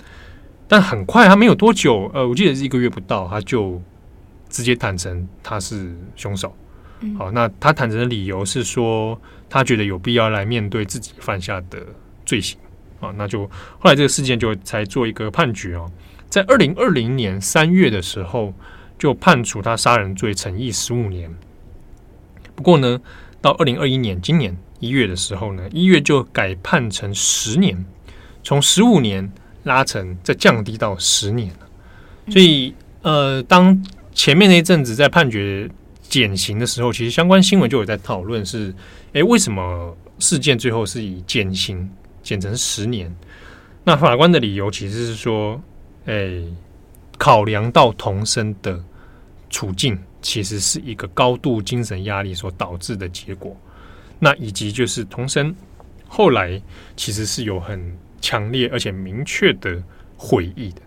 [0.67, 3.79] 但很快，他没有多久，呃，我记得是一个月不到，他就。
[4.49, 6.55] 直接坦诚他是凶手，
[7.17, 11.79] 好，那他坦诚的理由是说，他觉得有必要来面对自己犯下的
[12.25, 12.57] 罪行，
[12.99, 13.45] 啊，那就
[13.79, 15.89] 后来这个事件就才做一个判决哦，
[16.29, 18.53] 在二零二零年三月的时候
[18.97, 21.33] 就判处他杀人罪惩役十五年。
[22.55, 22.99] 不过呢，
[23.39, 27.85] 到二零二一年今年一月的时候呢，一月就改判成十年，
[28.43, 29.31] 从十五年
[29.63, 31.53] 拉成再降低到十年。
[32.29, 33.81] 所以呃，当
[34.13, 35.69] 前面那一阵子在判决
[36.01, 38.73] 减刑的时候，其实相关新闻就有在讨论是，
[39.17, 41.89] 诶，为什么事件最后是以减刑？
[42.21, 43.15] 减成十年，
[43.83, 45.59] 那法官的理由其实是说，
[46.05, 46.45] 诶，
[47.17, 48.79] 考量到童生的
[49.49, 53.57] 处境，其实是一个高度精神压力所导致的结果。
[54.19, 55.55] 那以及就是童生
[56.07, 56.61] 后来
[56.95, 59.81] 其实是有很强烈而且明确的
[60.15, 60.81] 悔意的。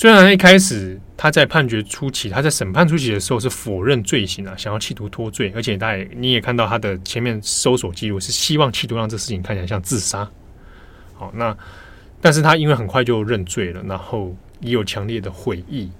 [0.00, 10.26] 虽然一开始他在判决初期，他在审判初期的时候是否认罪行啊，想要企图脱罪，而且他也你也看到他的前面搜索记录是希望企图让这事情看起来像自杀。
[11.12, 11.54] 好，那
[12.18, 15.90] 但是他因为很快就认罪了，然后也有强烈的悔意，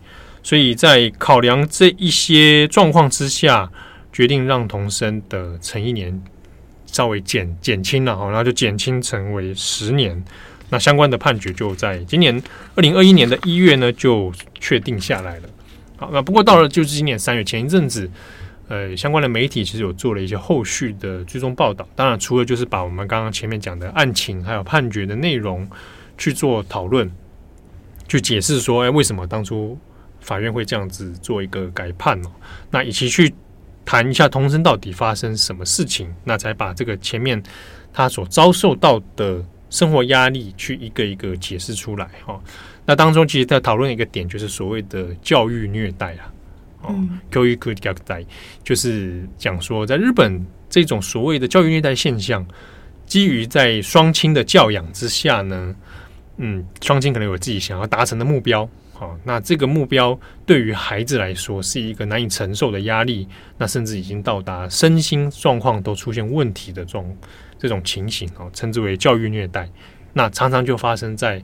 [0.43, 3.71] 所以在考量这一些状况之下，
[4.11, 6.23] 决定让童生的陈一年
[6.87, 10.25] 稍微减减轻了，好，然后就减轻成为十年。
[10.71, 12.43] 那相关的判决就在今年
[12.75, 15.49] 二零二一年的一月呢，就确定下来了。
[15.97, 18.11] 好，那不过到了就是今年三月前一阵子。
[18.73, 21.85] 呃，相关的媒体其实有做了一些后续的追踪报道。
[21.97, 25.69] 当然，除了就是把我们刚刚前面讲的案情还有判决的内容
[26.17, 27.11] 去做讨论，
[28.07, 29.77] 去解释说，哎，为什么当初
[30.21, 32.31] 法院会这样子做一个改判呢？
[32.71, 33.35] 那以及去
[33.85, 37.43] 谈一下童生到底发生什么事情，那才把这个前面
[37.93, 42.39] 他所遭受到的生活压力去一个一个解释出来哈。
[42.85, 46.33] 那当中其实在讨论一个点，就是所谓的教育虐待啊。
[46.89, 48.25] 嗯，教育虐待
[48.65, 52.45] 就是讲说，在日本这种所谓的教育虐待现象，
[53.05, 55.77] 基于在双亲的教养之下呢，
[56.39, 63.29] 嗯，双亲可能有自己想要达成的目标，好，那这个目标对于孩子来说是一个难以承受的压力，
[63.59, 67.15] 那甚至已经到达身心状况都出现问题的这种
[67.61, 69.71] 这种情形，哦，称之为教育虐待。
[70.15, 71.41] 那常常就发生在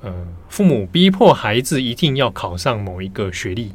[0.00, 3.72] 呃，父母逼迫孩子一定要考上某一个学历。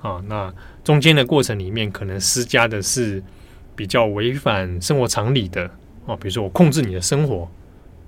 [0.00, 0.54] 啊，那
[0.84, 3.20] 中间的过程里面，可能施加的是
[3.74, 5.68] 比较违反生活常理的
[6.06, 7.50] 啊，比如说我控制你的生活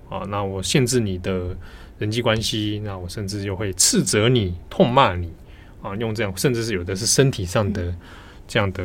[0.09, 1.57] 啊，那我限制你的
[1.99, 5.33] 人际关系，那我甚至就会斥责你、痛骂你
[5.83, 7.92] 啊，用这样，甚至是有的是身体上的
[8.46, 8.85] 这样的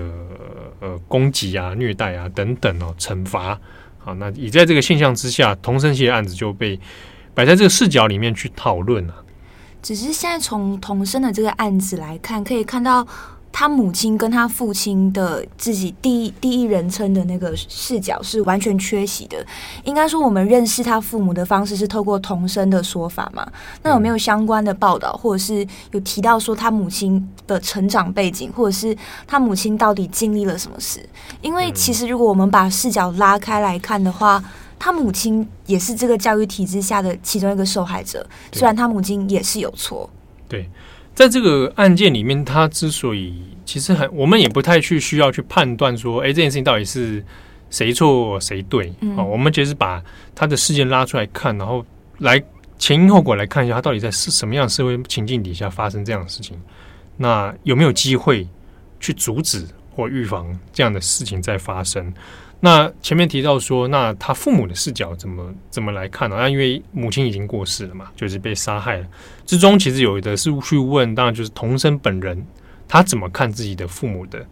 [0.79, 3.61] 呃攻击啊、虐待啊等等哦，惩罚
[4.05, 6.79] 啊，那以在这个现象之下，童生系的案子就被
[7.33, 9.23] 摆在这个视角里面去讨论了。
[9.81, 13.05] 只是现在从童生的这个案子来看，可以看到
[13.57, 19.37] 他母亲跟他父亲的自己第一第一人称的那个视角是完全缺席的。
[19.85, 23.49] 应该说，我们认识他父母的方式是透过童声的说法嘛？
[23.81, 28.93] 那有没有相关的报道，或者是有提到说他母亲的成长背景，或者是
[29.25, 30.99] 他母亲到底经历了什么事？
[31.41, 34.43] 因为其实如果我们把视角拉开来看的话。
[34.77, 40.07] 他母亲也是这个教育体制下的其中一个受害者，虽然他母亲也是有错。
[40.49, 40.69] 对，
[41.15, 47.23] 在这个案件里面，他之所以其实很，我们也不太去需要去判断说，哎，这件事情到底是
[47.69, 48.93] 谁错谁对啊？
[48.99, 50.03] 嗯，我们只是把
[50.35, 51.85] 他的事件拉出来看，然后
[52.17, 52.43] 来
[52.77, 56.61] 前因后果来看一下，他到底在是什么样的社会情境底下发生这样的事情，
[57.15, 58.45] 那有没有机会
[58.99, 62.13] 去阻止或预防这样的事情再发生？
[62.65, 66.35] 那前面提到说，那他父母的视角怎么怎么来看呢？
[66.39, 69.05] 那因为母亲已经过世了嘛，就是被杀害了。
[69.45, 72.43] 之中其实有的是去问，当然就是童生本人，
[72.87, 74.43] 他怎么看自己的父母的。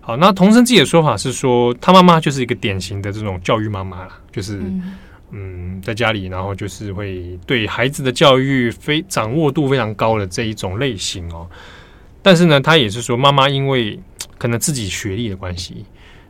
[0.00, 4.96] 好，那童生自己的说法是说，他妈妈就是一个典型的这种教育妈妈啦，就是嗯，
[5.32, 11.46] 嗯，在家里，然后就是会对孩子的教育非掌握度非常高的这一种类型哦。
[12.22, 14.00] 但是呢，他也是说，妈妈因为
[14.38, 15.84] 可能自己学历的关系。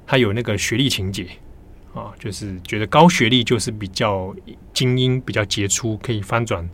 [0.08, 1.26] 他有那个学历情节
[1.94, 4.34] 啊，就是觉得高学历就是比较
[4.72, 6.66] 精英、比较杰出，可以翻转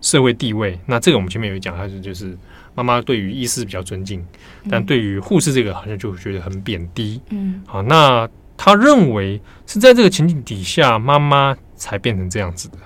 [0.00, 0.80] 社会地位。
[0.86, 2.34] 那这个我们前面有讲，他是就是
[2.74, 4.24] 妈妈对于医师比较尊敬，
[4.70, 7.20] 但对于护士这个好像就觉得很贬低。
[7.28, 12.78] 嗯，好，那他认为是在这个情景底下，妈妈才变成这样子的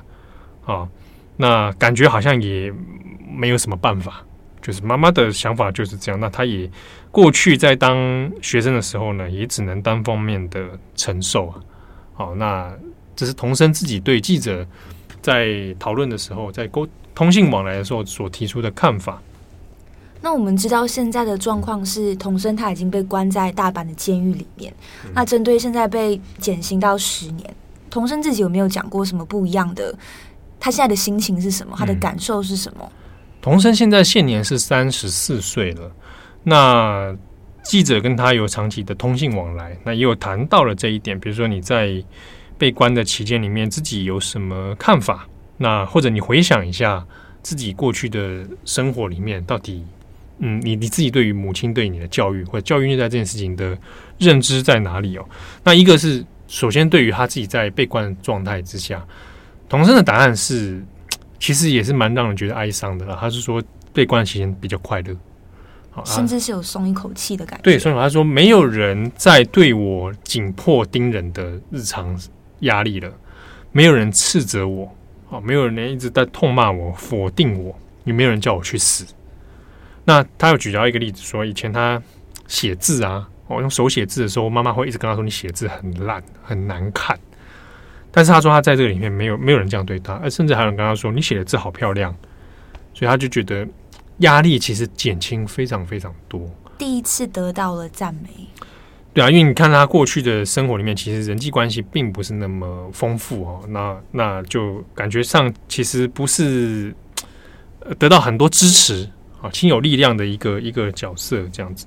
[0.72, 0.88] 啊。
[1.36, 2.72] 那感觉好像也
[3.30, 4.24] 没有什么办法。
[4.62, 6.70] 就是妈妈的想法就是这样，那他也
[7.10, 11.60] 过去在当学生的时候呢，也只能单方面的承受啊。
[12.14, 12.72] 好，那
[13.16, 14.64] 这是童生自己对记者
[15.20, 19.20] 在讨论的时候，在沟通信往来的时候所提出的看法。
[20.20, 24.72] 那我们知道现在的状况是，童生他已经被关在大阪的监狱里面。
[25.04, 27.54] 嗯、那针对现在被减刑到十年，
[27.90, 29.92] 童生自己有没有讲过什么不一样的
[30.60, 31.74] 他现在的心情是什么？
[31.76, 32.80] 他的感受是什么？
[32.84, 32.92] 嗯、
[33.42, 35.90] 童声现在现年是三十四岁了。
[36.44, 37.14] 那
[37.64, 41.18] 记者跟他有长期的通信往来，那也有谈到了这一点。
[41.18, 42.02] 比如说你在
[42.56, 45.26] 被关的期间里面，自己有什么看法？
[45.58, 47.04] 那或者你回想一下
[47.42, 49.84] 自己过去的生活里面，到底
[50.38, 53.76] 嗯，你你自己对于母亲对你的教育或者教育虐待这件事情的
[54.18, 55.28] 认知在哪里哦？
[55.64, 59.04] 那一个是首先对于他自己在被关的状态之下。
[59.68, 60.84] 童声的答案是，
[61.42, 63.18] 其实也是蛮让人觉得哀伤的啦。
[63.20, 63.60] 他是说
[63.92, 65.16] 被关期间比较快乐，
[66.04, 67.64] 甚至是有松一口气的感觉。
[67.64, 72.16] 对，所以他说没有人在对我紧迫盯人的日常
[72.60, 73.12] 压力了，
[73.72, 74.94] 没有人斥责我，
[75.32, 79.04] 啊，没有人一直在痛骂我、否定我，也没有人叫我去死。
[80.04, 82.00] 那他又举到一个例子，说以前他
[82.46, 87.18] 写字啊，哦，用手写字的时候，妈妈会一直跟他说：“你写字很烂，很难看。”
[88.14, 92.14] 但是他说他在这个里面没有没有人这样对他，而甚至还有人跟他说，你写的字好漂亮，
[92.92, 93.66] 所以他就觉得
[94.18, 96.46] 压力其实减轻非常非常多。
[96.76, 98.28] 第一次得到了赞美，
[99.14, 106.94] 对啊，因为你看他过去的生活里面，其实人际关系并不是那么丰富哦，那那就感觉上其实不是
[107.98, 109.08] 得到很多支持
[109.40, 111.86] 啊，亲友力量的一个一个角色这样子。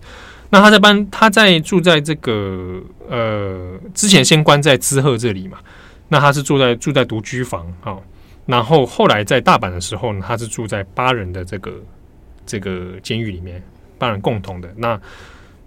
[0.50, 5.60] 那他在搬，他在住在这个呃之前先关在滋贺这里嘛。
[6.16, 7.98] 那他是住在住在独居房啊，
[8.46, 11.74] 然后后来在大阪的时候呢，他是住在八人的这个
[12.46, 13.62] 这个监狱里面，
[13.98, 14.74] 八人共同的。
[14.78, 14.98] 那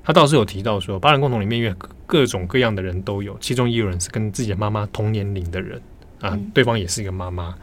[0.02, 1.74] 他倒是有提到说，八人共同里面因为
[2.06, 5.78] 各种各样的人都有，其中也有人是跟自己的妈妈同年龄的人
[6.22, 7.54] 啊，对方也是一个妈妈。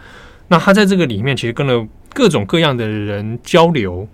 [0.48, 4.08] 那他在这个里面其实跟了各种各样的人交流，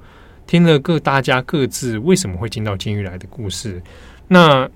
[0.47, 3.83] 听了各大家各自为什么会进到监狱来的故事。
[4.29, 4.69] 那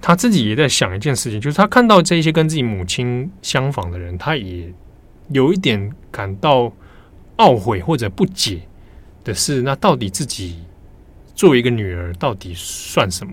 [0.00, 4.72] 他自己也在想一件事情，就是他看到这些跟自己母亲相仿的人，他也
[5.30, 6.72] 有一点感到
[7.36, 8.62] 懊悔或者不解
[9.24, 10.58] 的是，那到底自己
[11.34, 13.32] 作为一个女儿，到底算什么？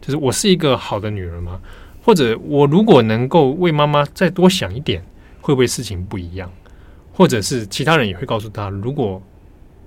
[0.00, 1.60] 就是我是一个好的女儿吗？
[2.02, 5.02] 或者我如果能够为妈妈再多想一点，
[5.40, 6.50] 会不会事情不一样？
[7.12, 9.22] 或者是其他人也会告诉他，如果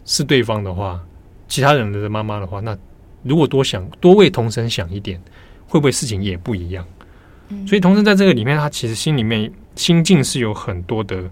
[0.03, 0.99] 是对方的话，
[1.47, 2.77] 其他人的妈妈的话，那
[3.23, 5.21] 如果多想多为童声想一点。
[5.67, 6.85] 会不会事情也不一样？
[7.65, 11.29] 所以童声在这个里面，他其实心里面心境是有很多的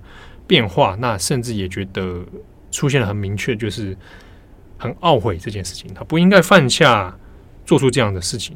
[0.47, 2.23] 变化，那甚至也觉得
[2.71, 3.97] 出现了很明确，就是
[4.77, 7.13] 很懊悔这件事情，他不应该犯下
[7.65, 8.55] 做出这样的事情。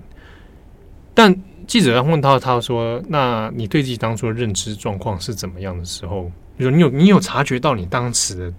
[1.13, 1.35] 但
[1.67, 6.31] 记者问他，他说：“那你对自己当初的认知状况是怎么样的时候？
[6.55, 8.53] 你说你有你有察觉到你当时的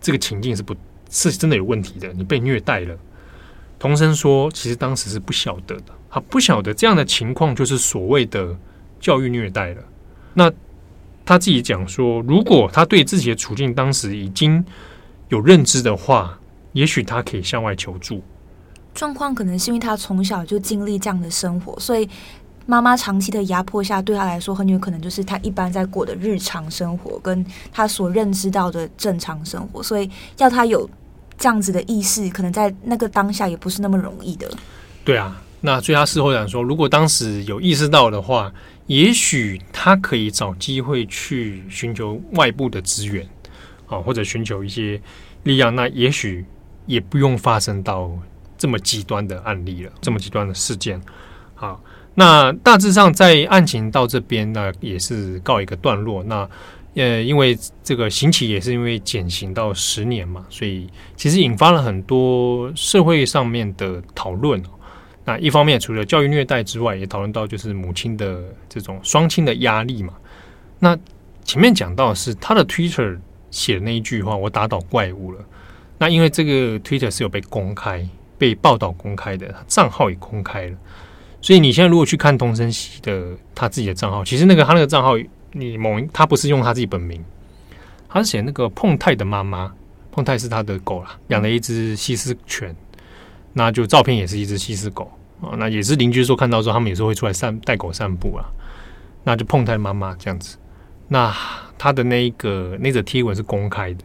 [0.00, 0.74] 这个情境是不
[1.10, 2.12] 是真的有问题的？
[2.12, 2.96] 你被虐待了？”
[3.80, 8.56] 童生说：“其实当时是不晓得的。”他不晓得这样的情况就是所谓的
[8.98, 9.82] 教育虐待了。
[10.34, 10.50] 那
[11.24, 14.64] 他自己讲说，如果他对自己的处境当时已经
[15.28, 16.36] 有认知的话，
[16.72, 18.20] 也许他可以向外求助。
[18.92, 22.08] 状况可能是因为他从小就经历这样的生活，所以
[22.66, 29.80] 妈妈长期的压迫下，对他来说很有可能就是他一般在过的日常生活，跟他所认知到的正常生活。
[29.80, 30.88] 所以要他有
[31.38, 34.50] 这样子的意识，可能在那个当下也不是那么容易的。
[35.04, 35.40] 对啊。
[35.62, 38.50] 那所以他事后讲说，如果当时有意识到的话，
[38.86, 43.28] 也许他可以找机会去寻求外部的资源，
[43.86, 45.00] 啊，或者寻求一些
[45.42, 45.74] 力量。
[45.76, 46.44] 那也许
[46.86, 48.10] 也不用发生到
[48.56, 50.98] 这么极端的案例了，这么极端的事件。
[51.54, 51.78] 好，
[52.14, 56.24] 那大致上在案情到这边，那也是告一个段落。
[56.24, 56.48] 那
[56.94, 64.60] 呃，因为这个刑期也是因为减刑到十年嘛，所以其实引发了很多社会上面的讨论。
[65.24, 70.14] 那一方面，除了教育虐待之外，也讨论到就是母亲的这种双亲的压力嘛。
[70.78, 70.98] 那
[71.44, 73.18] 前面讲到是他的 Twitter
[73.50, 75.44] 写的那一句话：“我打倒怪物了。”
[75.98, 80.76] 那因为这个 Twitter 是有被公开、被报道公开的，账号也公开了。
[81.42, 85.14] 所以你现在如果去看童声的他自己的账号，其实那个他那个账号，
[85.52, 87.22] 你某他不是用他自己本名，
[88.08, 89.70] 他是写那个碰泰的妈妈，
[90.10, 92.74] 碰泰是他的狗啦，养了一只西施犬，
[93.52, 95.10] 那就照片也是一只西施狗。
[95.40, 98.44] 哦，那也是邻居说看到说，他们有时候会出来散带狗散步啊，
[99.24, 100.58] 那就碰他妈妈这样子。
[101.08, 101.34] 那
[101.78, 104.04] 他的那一个那则贴文是公开的，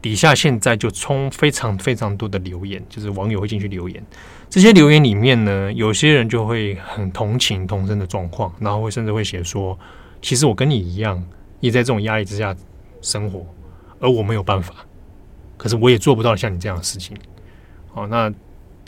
[0.00, 4.02] 底下现在就充非常非常多的留言，就是网友会进去留言。
[4.48, 9.78] 这些留言里面呢，有些人就会很同情童声的状况，然后会甚至会写说，
[10.22, 11.22] 其实我跟你一样，
[11.60, 12.56] 也在这种压力之下
[13.02, 13.46] 生活，
[14.00, 14.74] 而我没有办法，
[15.58, 17.14] 可是我也做不到像你这样的事情。
[17.92, 18.32] 哦，那。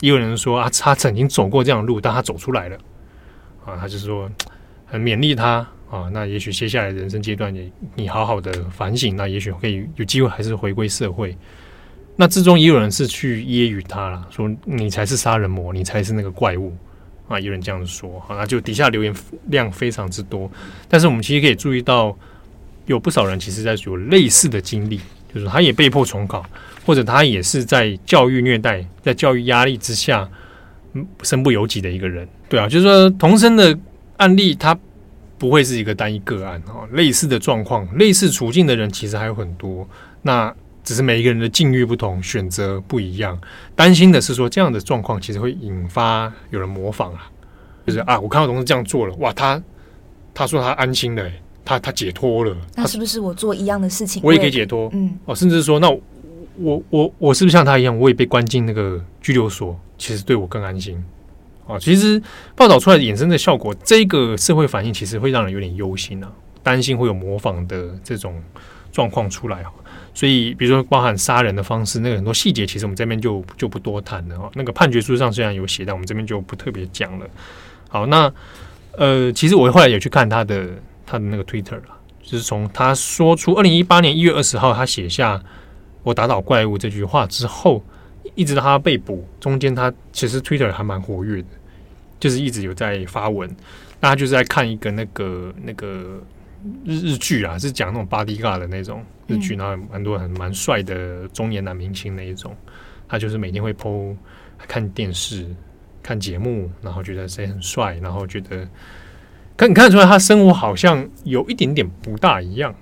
[0.01, 2.77] 也有人说啊，他曾经走过这样的路，但他走出来了
[3.65, 4.29] 啊，他就说
[4.85, 11.35] 很勉励他啊，那也许接下来人生阶段你你好好的反省，那也许可以有机会还是回归社会。
[12.15, 16.75] 那之中也有人是去揶揄他了，说你才是杀人魔，你才是那个怪物
[17.27, 19.13] 啊，有人这样子说，好，那就底下留言
[19.47, 20.51] 量非常之多。
[20.87, 22.17] 但是我们其实可以注意到，
[22.87, 24.99] 有不少人其实在有类似的经历，
[25.33, 26.45] 就是他也被迫重考，
[26.85, 30.29] 或者他也是在教育虐待、在教育压力之下，
[30.93, 32.27] 嗯，身不由己的一个人。
[32.47, 33.77] 对啊，就是说童声的
[34.17, 34.77] 案例，他
[35.37, 39.87] 不会是一个单一个案啊，类似的状况、类似处境的人其实还有很多。
[40.23, 40.53] 那
[40.83, 43.39] 只是每一个人的境遇不同，选择不一样。
[43.75, 47.29] 担心的是说，这样的状况其实会引发有人模仿啊，
[47.85, 49.61] 就是啊，我看到同事这样做了，哇，他
[50.33, 54.89] 他说他安心了，欸，他他解脱了，那是不是我做一样的事情，我也可以解脱？
[54.91, 55.87] 嗯，哦，甚至说，那
[56.55, 60.97] 我我我是不是像他一样，我也被关进那个拘留所，其实对我更安心
[61.67, 61.77] 啊？
[61.77, 62.19] 其实
[62.55, 66.31] 报道出来衍生的效果，这个社会反应其实会让人有点忧心啊，
[66.63, 68.33] 担心会有模仿的这种
[68.91, 69.69] 状况出来啊。
[70.15, 74.49] 所以，比如说包含杀人的方式，那个很多细节，其实我们这边就就不多谈了哦。
[74.55, 77.27] 那个判决书上虽然有写，但我们这边就不特别讲了。
[77.87, 78.33] 好，那
[78.97, 80.67] 呃，其实我后来也去看他的
[81.09, 85.41] 他的那个 Twitter 了，就是从他说出二零一八年一月二十号他写下
[86.03, 87.83] “我打倒怪物”这句话之后，
[88.35, 91.47] 一直到他被捕中间，他其实 Twitter 还蛮活跃的，
[92.19, 93.49] 就是一直有在发文。
[93.99, 96.21] 那他就是在看一个那个那个
[96.85, 99.03] 日日剧啊，是讲那种 bodyguard 的那种。
[99.27, 102.55] 日剧，然后蛮多很蛮帅的中年男明星那一种，
[103.07, 104.15] 他就是每天会 po
[104.67, 105.45] 看电视、
[106.01, 108.67] 看节目，然后觉得谁很帅，然后觉得
[109.59, 112.73] 看你看得出来他生活好像有一点点不大一样，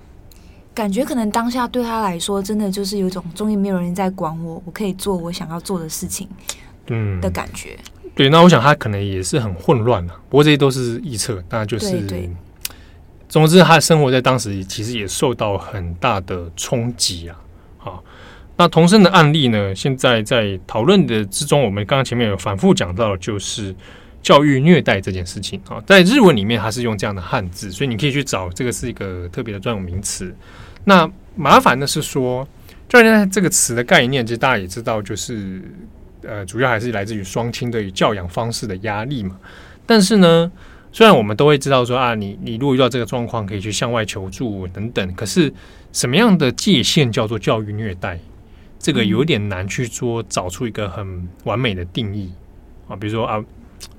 [0.72, 6.28] 感觉可能当下对他来说，真的就是有一种终于没有人在管我，我可以做我想要做的事情，
[6.86, 7.76] 嗯的感觉。
[8.04, 11.90] 嗯、对，那我想他可能也是很混乱啊，不过这些都是臆测，那就是。
[11.90, 12.30] 对对
[13.28, 17.36] 总之，他的生活在当时其实也受到很大的冲击啊！
[17.76, 18.02] 好，
[18.56, 19.74] 那童生的案例呢？
[19.74, 23.74] 现在在讨论的之中，我们刚刚前面有反复讲到，就是
[24.22, 25.82] 教育虐待这件事情啊。
[25.86, 30.34] 在日文里面，它是用这样的汉字，所以你可以去找这个是一个特别的专有名词。
[30.84, 32.46] 那麻烦的是说，
[32.88, 35.62] 教育这个词的概念，其实大家也知道，就是
[36.22, 39.38] 呃，主要还是来自于双亲对于教养方式的压力嘛。
[39.86, 40.50] 但是呢，
[40.92, 45.52] 虽然我们都会知道说啊，你你如果遇到这个状况，可以去向外求助等等，可是
[45.92, 48.18] 什么样的界限叫做教育虐待？
[48.78, 52.30] 这个有点难去说找出一个很完美的定义
[52.88, 52.94] 啊。
[52.94, 53.44] 比如说啊，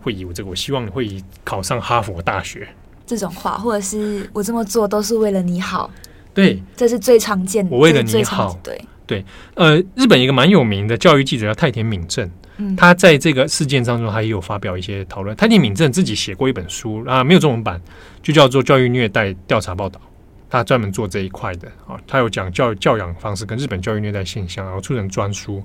[0.01, 2.67] 会以我这个，我希望你会以考上哈佛大学
[3.05, 5.89] 这种话，或者是我这么做都是为了你好。
[6.33, 7.75] 对，这是最常见的。
[7.75, 9.25] 我为了你好，对对。
[9.55, 12.29] 呃，日本一个蛮有名的教育记者叫太田敏正。
[12.75, 15.33] 他在这个事件当中，他也有发表一些讨论。
[15.37, 17.81] 太田敏正自己写过一本书啊，没有中文版，
[18.21, 19.97] 就叫做《教育虐待调查报道》。
[20.49, 25.63] 他专门做这一块的啊，他有讲教育教养方式跟日本教育虐待现象，然后出成专书。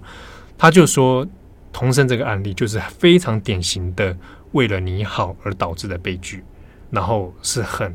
[0.57, 1.27] 他就说，
[1.75, 4.17] 童声这个案例就是非常典型的
[4.53, 6.43] 为了你好而导致的悲剧，
[6.91, 7.93] 然后是很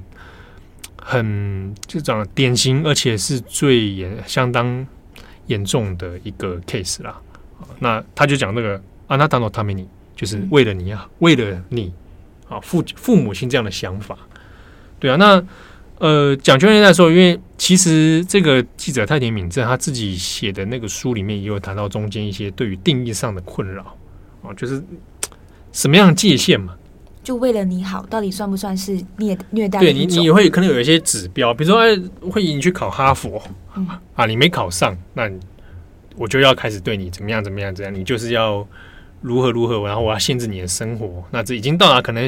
[1.02, 4.86] 很就讲典型，而且是最严相当
[5.48, 7.20] 严重的一个 case 啦。
[7.80, 8.76] 那他就讲那个
[9.08, 11.94] 啊，那当诺塔米尼就是为了你啊，为了你
[12.50, 14.18] 啊，父父母亲这样的想法，
[15.00, 15.16] 对啊。
[15.16, 15.42] 那
[16.00, 23.96] 呃，讲教育虐待的时候，因为其实这个记者太田敏正他自己写的那个书里面也有谈到中间一些对于定义上的困扰
[24.42, 24.84] 啊，就是
[25.72, 26.76] 什么样的界限嘛？
[27.22, 29.80] 就为了你好，到底算不算是虐虐待？
[29.80, 31.96] 对你，你会可能有一些指标，比如说哎，
[32.32, 33.42] 会引你去考哈佛，
[33.76, 35.30] 嗯、啊，你没考上，那。
[36.16, 38.68] 我就要开始对你怎么样怎么样怎样，你就是要
[39.22, 41.24] 如何如何，然后我要限制你的生活。
[41.32, 42.28] 那这已经到达可能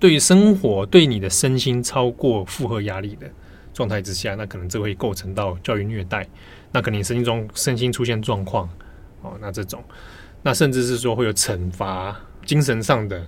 [0.00, 3.30] 对于生活对你的身心超过负荷压力的
[3.74, 6.26] 状态之下，那可能这会构成到教育虐待。
[6.72, 8.66] 那可能你身心中身心出现状况
[9.20, 9.84] 哦，那这种，
[10.42, 13.22] 那甚至是说会有惩罚，精神上的、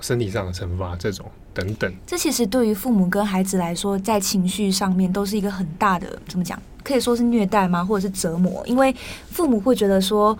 [0.00, 1.92] 身体上的惩罚这种等等。
[2.06, 6.60] 这其实对于父母跟孩子来说，在情绪上面都是一个很大的怎么讲？
[6.82, 7.84] 可以说是虐待吗？
[7.84, 8.64] 或者是折磨？
[8.66, 8.94] 因为
[9.28, 10.38] 父母会觉得说，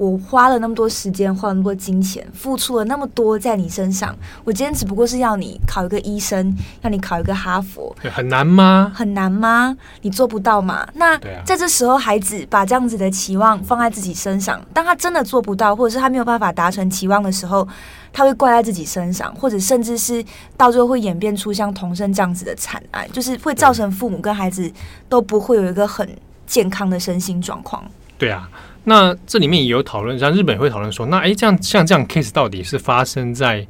[0.00, 8.90] 我花了那么多时间，花了那么多金钱，付出了那么多在你身上，我今天只不过是要你考一个医生，要你考一个哈佛，很难吗？
[8.94, 9.76] 很难吗？
[10.00, 10.88] 你做不到吗？
[10.94, 17.68] 那在这时候，孩子把这样子的期望放在自己身上，当他真的做不到，或者是他没有办法达成期望的时候。
[18.12, 20.24] 他会怪在自己身上，或者甚至是
[20.56, 24.68] 到最后会演变出像童生这样子的惨案，就是会造成父母跟孩子
[25.08, 26.08] 都不会有一个很
[26.44, 27.84] 健康的身心状况。
[28.18, 28.50] 对啊，
[28.84, 33.66] 那这里面也有讨论，像日本也会讨论说，那哎，这样像这样 case 到底是发生在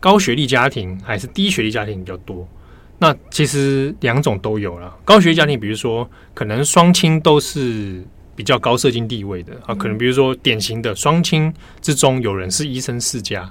[0.00, 2.46] 高学历家庭还是低学历家庭比较多？
[2.98, 4.94] 那其实两种都有了。
[5.04, 13.50] 高学历家庭，比如说可能双亲都是比较高社经地位的啊，可能比如说典型的双亲之中有人是医生世家，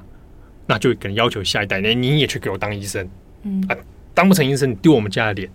[0.68, 3.08] 那就可能要求下一代，那你也去给我当医生，
[3.44, 3.64] 嗯。
[3.68, 3.76] 啊，
[4.14, 5.50] 当不成医生，你丢我们家的脸。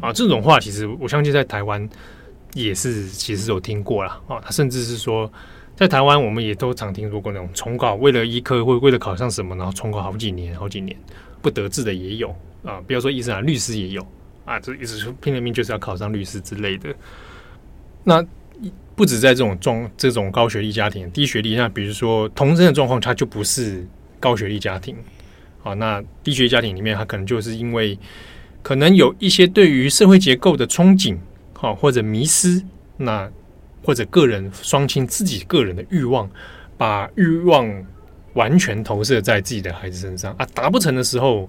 [0.00, 1.86] 啊，这种话其实我相信在台湾
[2.54, 5.30] 也是其实有听过了啊，他甚至是说
[5.76, 10.96] 在台湾我们也都常听说过那种重考，为了医科或为了考上什么，然后重考好几年好几年
[11.42, 12.34] 不得志的也有。
[12.64, 14.06] 啊，不要说医生啊，律师也有
[14.46, 16.88] 啊，这意思说拼了命就是要考上律师之类的。
[18.04, 18.24] 那
[18.94, 23.86] 不止在这种状这种高学历家庭、低学历，那比如说童生的状况，他就不是
[24.18, 24.96] 高学历家庭
[25.62, 25.74] 啊。
[25.74, 27.98] 那低学历家庭里面，他可能就是因为
[28.62, 31.18] 可能有一些对于社会结构的憧憬，
[31.64, 32.62] 好或者迷失，
[32.96, 33.30] 那
[33.82, 36.30] 或者个人双亲自己个人的欲望，
[36.76, 37.84] 把欲望
[38.34, 41.48] 完全投射在自己的孩子身上啊，达不成的时候。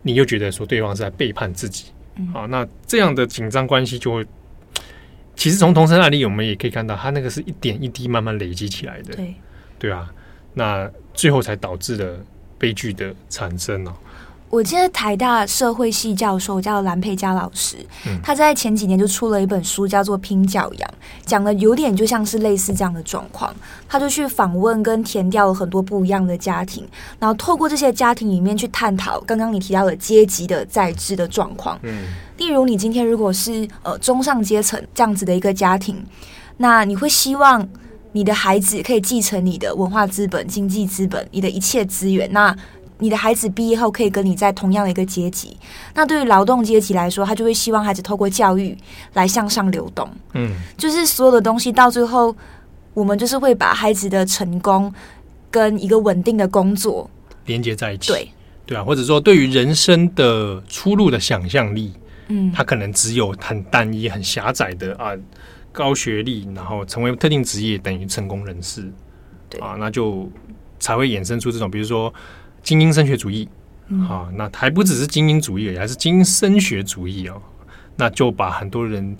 [0.00, 2.46] 你又觉得说对方是在背叛自己，嗯、啊？
[2.46, 4.24] 那这样的紧张关系就会，
[5.34, 9.34] 其实从童生案例我们也可以看到，他那个是一点一滴慢慢累积起来的，对
[9.76, 10.08] 对啊，
[10.54, 12.16] 那最后才导致了
[12.56, 13.92] 悲剧的产生哦。
[14.50, 17.76] 我记得台大社会系教授叫蓝佩佳老师，
[18.22, 20.90] 他在前几年就出了一本书，叫做《拼教养》，
[21.26, 23.54] 讲的有点就像是类似这样的状况。
[23.86, 26.86] 他就去访问跟填掉了很多不一样的家庭，
[27.18, 31.78] 然后透过这些家庭里面去探讨刚刚你提到的阶级的在制的状况。
[31.82, 32.04] 嗯，
[32.38, 36.02] 例如你今天如果是呃中上阶层这样子的一个家庭，
[36.56, 37.68] 那你会希望
[38.12, 42.30] 你的孩子可以继承你的文化资本、经济资本、你的一切资源。
[42.32, 42.56] 那
[43.00, 45.56] 你的孩子毕业后可以跟你在同样的一个阶级，
[45.94, 48.76] 那对于劳动阶级来说，他就会希望孩子透过教育
[49.12, 50.08] 来向上流动。
[50.34, 52.34] 嗯，就是所有的东西到最后，
[52.94, 54.92] 我们就是会把孩子的成功
[55.48, 57.08] 跟一个稳定的工作
[57.46, 58.12] 连接在一起。
[58.12, 58.28] 对，
[58.66, 61.92] 对啊，或者说对于人生的出路的想象力，
[62.26, 65.12] 嗯，他可能只有很单一、很狭窄的啊，
[65.70, 68.90] 高学历，然后成为特定职业等于成功人士。
[69.48, 70.28] 对啊，那就
[70.80, 72.12] 才会衍生出这种，比如说。
[72.68, 73.48] 精英升学主义，
[74.10, 77.40] 啊，那还不只是精英主义，还是精英升学主义哦。
[77.96, 79.16] 那就把很多人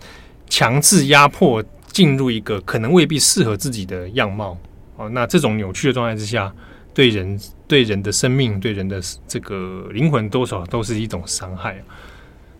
[0.50, 4.54] 强制压迫进入一个可能未必适合自己的样貌
[4.96, 5.08] 哦。
[5.08, 6.52] 那这种扭曲的状态之下，
[6.92, 11.82] 对人、对人的生命、对人的这个灵魂，多少都是一种伤害。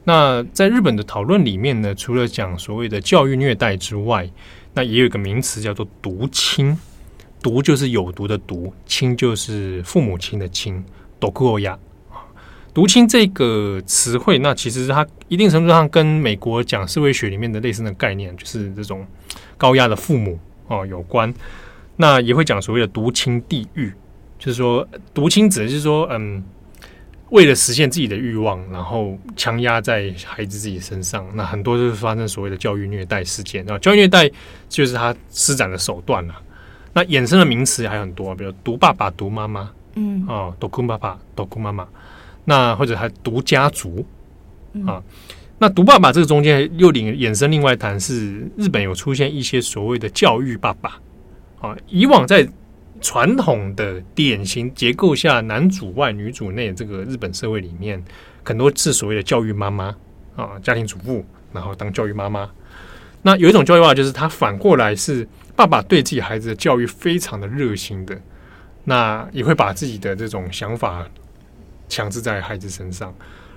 [0.05, 4.27] 那在日本的讨论里面呢，除了讲所谓的教育虐待之外，
[4.73, 6.79] 那也有一个名词叫做毒亲。
[7.43, 10.85] 毒就是有毒的毒，亲就是父母亲的亲。
[11.21, 11.79] 毒亲呀，
[12.73, 19.05] 毒亲这个词汇，那其实它一定程度上跟美国讲社会学里面的类似的概念，就是这种
[19.57, 21.35] 高压的父母哦有关。
[21.97, 23.93] 那也会讲所谓的毒亲地狱，
[24.39, 26.41] 就是说毒亲指的是说，嗯，
[27.31, 31.27] 为了实现自己的欲望，然后强压在孩子自己身上。
[31.35, 33.69] 那很多就是发生所谓的教育虐待事件。
[33.69, 34.31] 啊教育虐待
[34.69, 36.35] 就是他施展的手段了。
[36.95, 41.87] 那衍生的名词还有很多，比如毒爸爸、毒妈妈，嗯，哦，毒哭爸爸、毒哭妈妈，
[42.45, 44.05] 那或者还毒家族
[44.87, 45.03] 啊。
[45.59, 50.99] 那毒爸爸这个中间又领衍生另外谈是日本有出现一些所谓的教育爸爸
[51.61, 51.77] 啊。
[51.89, 52.49] 以往在
[53.01, 58.03] 传统的典型结构下，男主外女主内这个日本社会里面，
[58.45, 59.95] 很多是所谓的教育妈妈
[60.35, 62.49] 啊，家庭主妇，然后当教育妈妈。
[63.23, 65.29] 那有一种教育爸爸，就是他反过来是。
[65.59, 68.17] 爸爸对自己孩子的教育非常的热心的，
[68.85, 71.05] 那也会把自己的这种想法
[71.89, 73.13] 强制在孩子身上。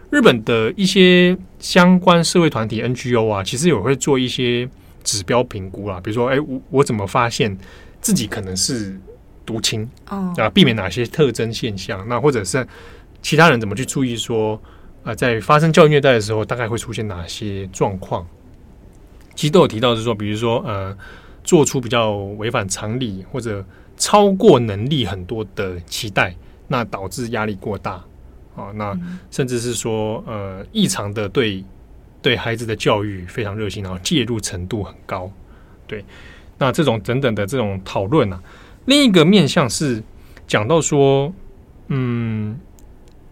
[0.10, 4.68] 日本的一些相关社会团体 NGO 啊，其实也会做一些
[5.04, 7.56] 指标评估啊，比如说，哎，我我怎么发现
[8.02, 9.00] 自己可能是
[9.46, 10.34] 毒亲啊？
[10.52, 12.04] 避免哪些特征现象？
[12.10, 12.68] 那或者是
[13.22, 14.60] 其他人怎么去注意说
[15.04, 18.26] 啊，在发生教育虐待的时候，大概会出现哪些状况？
[19.36, 20.98] 其实都有提到，是说，比如说，呃。
[21.44, 23.66] 做出比较违反常理或者
[23.98, 26.36] 超过能力很多的期待，
[26.68, 28.04] 那导致压力过大。
[28.54, 29.00] 啊，那
[29.32, 31.64] 甚至是说呃异常的对
[32.22, 35.32] 对孩子的教育非常热心，然后介入程度很高，
[35.88, 36.04] 对，
[36.58, 38.44] 那这种等等的这种讨论啊，
[38.86, 40.04] 另一个面向是
[40.46, 41.34] 讲到说，
[41.88, 42.60] 嗯，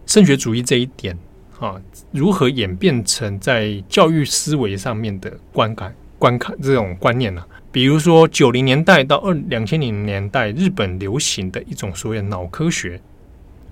[0.06, 1.16] 升学主义这一点
[1.60, 1.78] 啊，
[2.12, 7.46] 如何演变成在教育思维上面的观感、观看这种观念呢、啊？
[7.72, 13.00] 比如说，九零年代到二两千零年代，日本流行的一种所谓脑科学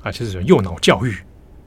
[0.03, 1.15] 啊，就是右脑教育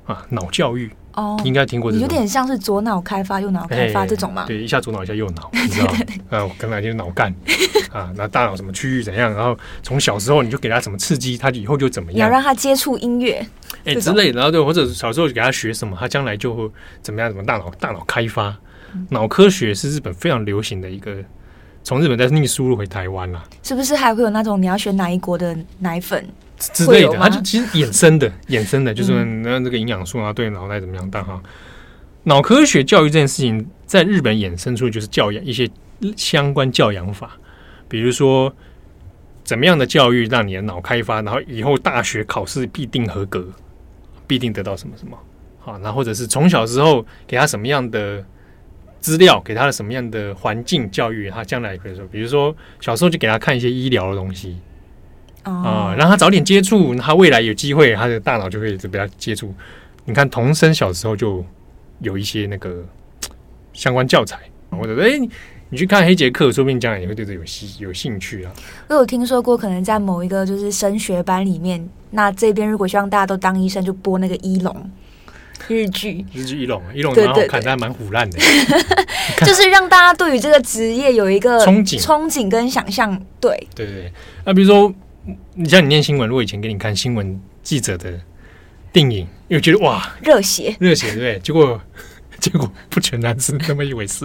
[0.05, 4.45] 啊，脑教育哦，应该听过这种，有点像是左脑开发、右脑开发这种嘛？
[4.47, 5.93] 对，一下左脑，一下右脑， 你知道
[6.29, 7.31] 啊，我刚才就是脑干
[7.91, 9.31] 啊，那大脑什么区域怎样？
[9.33, 12.15] 然后从小时候你就给他什么刺激，他以后就怎么样？
[12.17, 13.45] 你要让他接触音乐，
[13.83, 16.71] 哎之类的，然后对，或者小时候给他学什么，他将来就会
[17.01, 17.29] 怎么样？
[17.29, 18.57] 怎么大脑大脑开发？
[19.09, 21.17] 脑科学是日本非常流行的一个，
[21.83, 23.43] 从日本再逆输入回台湾啦。
[23.63, 26.25] 是不是还会有那种你要选哪一国的奶粉
[26.57, 27.17] 之类的？
[27.17, 31.09] 它就其实衍生的，衍生的，就是那这个营养素啊，对脑袋怎么样？
[31.11, 31.41] 但哈，
[32.23, 35.69] 脑科学教育这件事情，在日本衍生出就是教养一些
[36.15, 37.31] 相关教养法，
[37.87, 38.53] 比如说。
[39.43, 43.45] 怎么样的教育让你的脑开发，然后以后大学考试必定合格，
[44.27, 45.17] 必定得到什么什么
[45.59, 48.23] 好，那或者是从小时候给他什么样的
[49.01, 54.55] 资料，给他的什么样的环境教育，他将来可以说，比如说小时候就给他看一些医疗的东西
[55.43, 59.53] 啊、让他早点接触，他未来有机会，他的大脑就可以比较接触。
[60.05, 61.43] 你看童生小时候就
[61.99, 62.85] 有一些那个
[63.73, 64.39] 相关教材，
[64.69, 65.27] 或者哎。
[65.73, 68.51] 你去看黑杰克，说不定将来也会对这有兴有兴趣啊。
[68.89, 74.91] 我有听说过，可能在某一个就是升学班里面，那这边如果希望大家都当医生，就播那个医龙
[75.67, 76.25] 日剧。
[76.33, 78.37] 日剧一龙，一龙蛮好看，但蛮腐烂的。
[79.45, 83.19] 就是让大家对于这个职业有一个憧憬、憧憬跟想象。
[83.39, 84.13] 对，对对对。
[84.45, 84.93] 那比如说，
[85.55, 88.13] 你像你念新闻，如果以前给你看新闻记者的
[88.91, 91.39] 电影，又觉得哇，热血，热血，对不对？
[91.39, 91.81] 结果。
[92.41, 94.21] 结果不全然是那么一回事，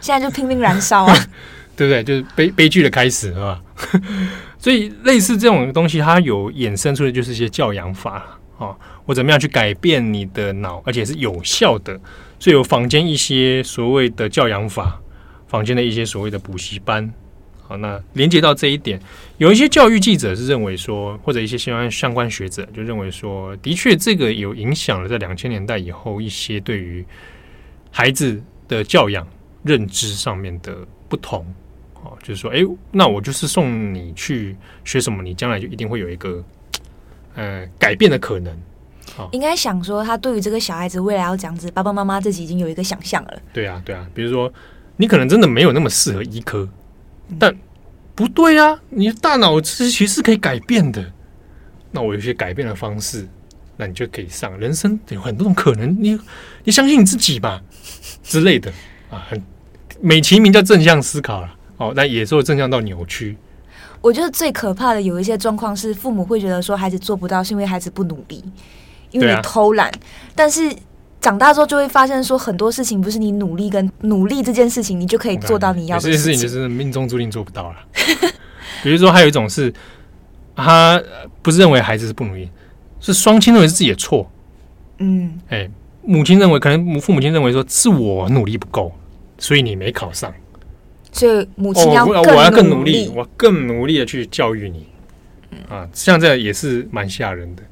[0.00, 1.14] 现在就拼命燃烧啊，
[1.76, 2.02] 对不对？
[2.02, 3.62] 就是悲悲剧的开始，是吧？
[4.58, 12.00] 所以类似这种东西，它有衍生出的就是一些教养法啊，我怎么样去改变你的脑，而且是有效的。
[12.38, 15.00] 所以有坊间一些所谓的教养法，
[15.48, 17.12] 坊间的一些所谓的补习班，
[17.62, 19.00] 好，那连接到这一点，
[19.38, 27.04] 有一些教育记者是认为说，或者一些相关相关学者就认为说，的确这个有影响了，在两千年代以后一些对于
[27.90, 29.26] 孩子的教养
[29.64, 30.76] 认知上面的
[31.08, 31.44] 不同，
[31.94, 34.54] 哦，就是说，哎，那我就是送你去
[34.84, 36.44] 学什么，你将来就一定会有一个
[37.36, 38.52] 呃改变的可能。
[39.16, 43.38] 哦，应该想说，他对于这个小孩子未来要这样子，爸爸妈妈自己已经有一个想象了。
[43.52, 44.52] 对啊，对啊，比如说
[44.96, 46.68] 你可能真的没有那么适合医科，
[47.38, 47.56] 但
[48.16, 51.12] 不对啊，你的大脑其实是可以改变的。
[51.92, 53.28] 那我有些改变的方式。
[53.78, 56.18] 那你就可以上，人生有很多种可能，你
[56.64, 57.60] 你相信你自己吧
[58.22, 58.72] 之类的
[59.10, 59.42] 啊，很
[60.00, 63.36] 美其名叫正向思考了哦，那也说正向到扭曲。
[64.06, 68.40] 我觉得最可怕的有一些状况是，父母会觉得说孩子做不到，是因为孩子不努力，
[69.10, 69.88] 因为你偷懒。
[69.88, 69.92] 啊、
[70.32, 70.72] 但是
[71.20, 76.12] 长大之后就会发现说，很多事情不是你努力跟努力这件事情，你就可以做到你要的事情。
[76.12, 77.76] 这件事情就是命中注定做不到了。
[78.84, 79.74] 比如说，还有一种是，
[80.54, 81.02] 他
[81.42, 82.48] 不是认为孩子是不努力。
[83.00, 84.30] 是双亲认为是自己的错，
[84.98, 85.70] 嗯，哎、欸，
[86.02, 88.92] 母亲认为可能母父母亲认为说是我努力不够，
[89.36, 90.32] 所以你没考上，
[91.16, 94.86] 所以母亲要、哦、我要更努力，我更努力的去教育你，
[95.68, 97.62] 啊，像这样也是蛮吓人的。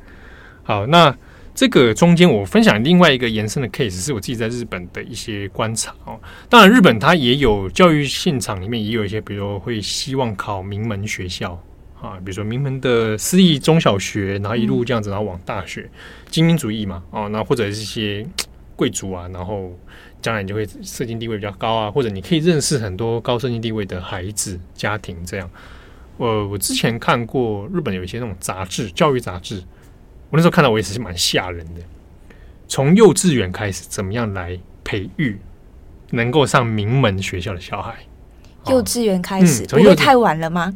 [0.63, 1.15] 好，那
[1.55, 6.19] 这个中间我分享另外一个延伸的 case，是我自己在日本的一些观察哦。
[6.49, 11.63] 当然，日本它也有教育现场里面也有一些，比如说会希望考名门学校。
[12.03, 15.89] 啊，比如说名门的私立中小学，然后一路这样子，然后往大学，
[16.29, 18.27] 精英主义嘛，哦，那或者是一些
[18.77, 19.73] 贵族啊，然后
[20.21, 25.49] 将来你就会社经地位比较高啊，或者你可以认识很多高社经地位的孩子家庭这样。
[26.17, 29.63] 我我之前看过日本有一些那种杂志，教育杂志，
[30.31, 31.81] 我那时候看到我也是蛮吓人的。
[32.69, 35.39] 从幼稚园开始，怎么样来培育
[36.11, 37.95] 能够上名门学校的小孩？
[38.69, 40.73] 幼稚园开始，不会太晚了吗？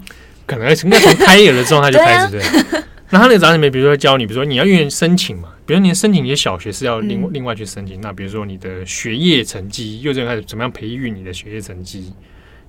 [0.46, 2.82] 可能应该从胎儿的状态就开始对。
[3.10, 8.00] 那他那个杂志里面，比如说教你，比如说你要愿意申请嘛，比如你申请一些小学是要另外另外去申请。
[8.00, 12.12] 那比如说你的学业成绩，幼稚园开始怎么样培育你的学业成绩，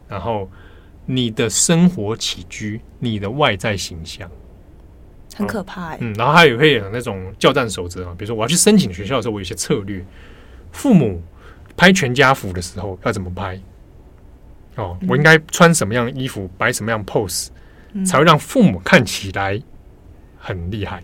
[0.07, 0.49] 然后
[1.05, 4.31] 你的生活起居，你的外在形象，
[5.35, 5.95] 很可怕。
[5.99, 10.05] 嗯，然后还有会有那种教战守则啊，比如说我要去申请学校的时候，我有些策略。
[10.71, 11.21] 父母
[11.75, 13.59] 拍全家福的时候要怎么拍？
[14.75, 17.47] 哦，我应该穿什么样的衣服，摆什么样 pose？
[18.05, 19.59] 才会让父母看起来
[20.39, 21.03] 很厉害，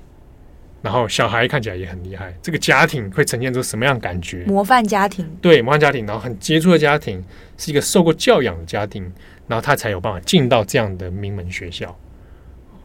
[0.81, 2.33] 然后小孩看起来也很厉害。
[2.41, 4.45] 这个家庭会呈现出什么样的感觉？
[4.45, 7.23] 模范家庭，对，模范家庭，然后很杰出的家庭，
[7.57, 9.03] 是一个受过教养的家庭，
[9.47, 11.95] 然后他才有办法进到这样的名门学校。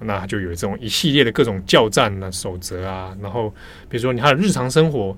[0.01, 3.51] 那就有这种一系列的各种教战啊、守则啊，然后
[3.89, 5.17] 比如说你他的日常生活，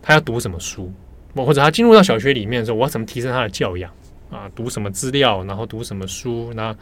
[0.00, 0.90] 他要读什么书，
[1.36, 3.92] 或者他进入到小学里面的时候，我要怎么提升他的教养
[4.30, 4.50] 啊？
[4.54, 6.74] 读什么资料，然后读什么书，那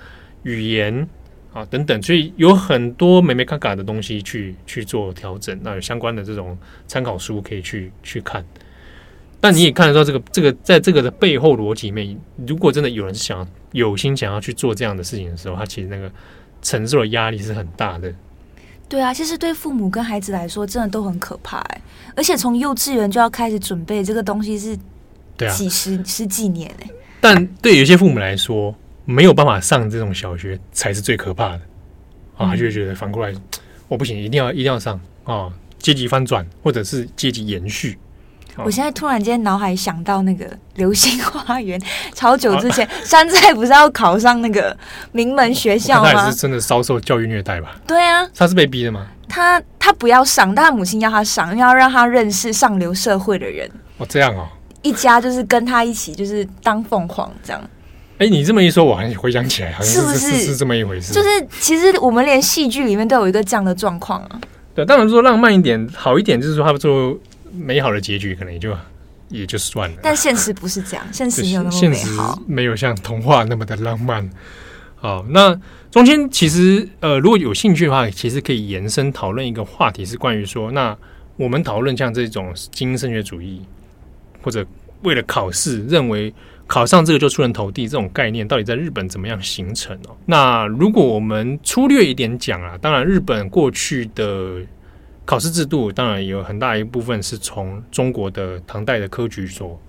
[0.44, 1.08] 语言。
[1.52, 8.44] 啊，等等，所以有很多美美嘎嘎的东西去去做调整，那有相关的这种参考书可以去去看。
[9.40, 16.12] 但你也看得到这个这个在这个的背后逻辑里面，如果真的有人想有心想要去做这样的事情的时候，他其实那个
[16.62, 18.12] 承受的压力是很大的。
[18.88, 21.80] 对啊，其实对父母跟孩子来说，真的都很可怕哎。
[22.14, 24.76] 而且从幼稚园就要开始准备这个东西，是
[25.36, 26.90] 对啊，几十十几年哎。
[27.20, 28.74] 但对有些父母来说，
[29.04, 31.60] 没有办法上这种小学才是最可怕的
[32.36, 33.34] 啊，他就会觉得反过来，
[33.88, 37.98] 我不行，一定要一定要上啊，阶级翻转或者是阶级延续。
[38.56, 40.44] 我现在突然间脑海想到那个
[40.74, 41.80] 《流星花园》，
[42.14, 44.76] 超久之前，山寨不是要考上那个
[45.12, 46.12] 名门学校吗？
[46.12, 47.80] 他也是真的遭受教育虐待吧？
[47.86, 49.06] 对啊，他是被逼的吗？
[49.28, 53.70] 他他不要上，但他母亲要他上，因为要让他认识上流社会的人。
[53.96, 54.46] 哦，这样哦，
[54.82, 57.62] 一家就是跟他一起，就是当凤凰这样。
[58.20, 61.12] 哎，你这么一说，我还回想起来，好像是是，是，是，是这么一回事。
[61.12, 64.40] 就是其实我们连戏剧里面都有一个这样的状况啊。
[64.74, 67.18] 对，当然说浪漫一点，好一点，就是说他们做。
[67.52, 68.72] 美好的结局可能也就
[69.28, 74.30] 也就算了，但现实不是这样，现实没有那么美好，没有像童话那么的浪漫。
[74.94, 75.60] 好，那
[75.90, 80.96] 中间其实呃，如果有兴趣的话，其实可以延伸讨论一个话题，是关于说，那
[81.34, 83.60] 我们讨论像这种精英升学主义，
[84.42, 84.64] 或者
[85.02, 86.32] 为了考试认为
[86.70, 90.16] 考上这个就出人头地这种概念，到底在日本怎么样形成哦？
[90.26, 94.62] 那如果我们粗略一点讲啊，当然日本过去的。
[95.26, 99.80] 考试制度当然有很大一部分是从中国的唐代的科举所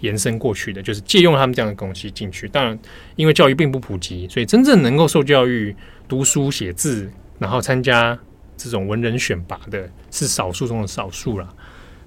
[0.00, 2.48] 延伸过去的，就是借用他们这样的东西进去。
[2.48, 2.78] 当然，
[3.14, 5.76] 因为教育并不普及，所以真正能够受教育、
[6.08, 8.18] 读书写字，然后参加
[8.56, 11.54] 这种文人选拔的，是少数中的少数了。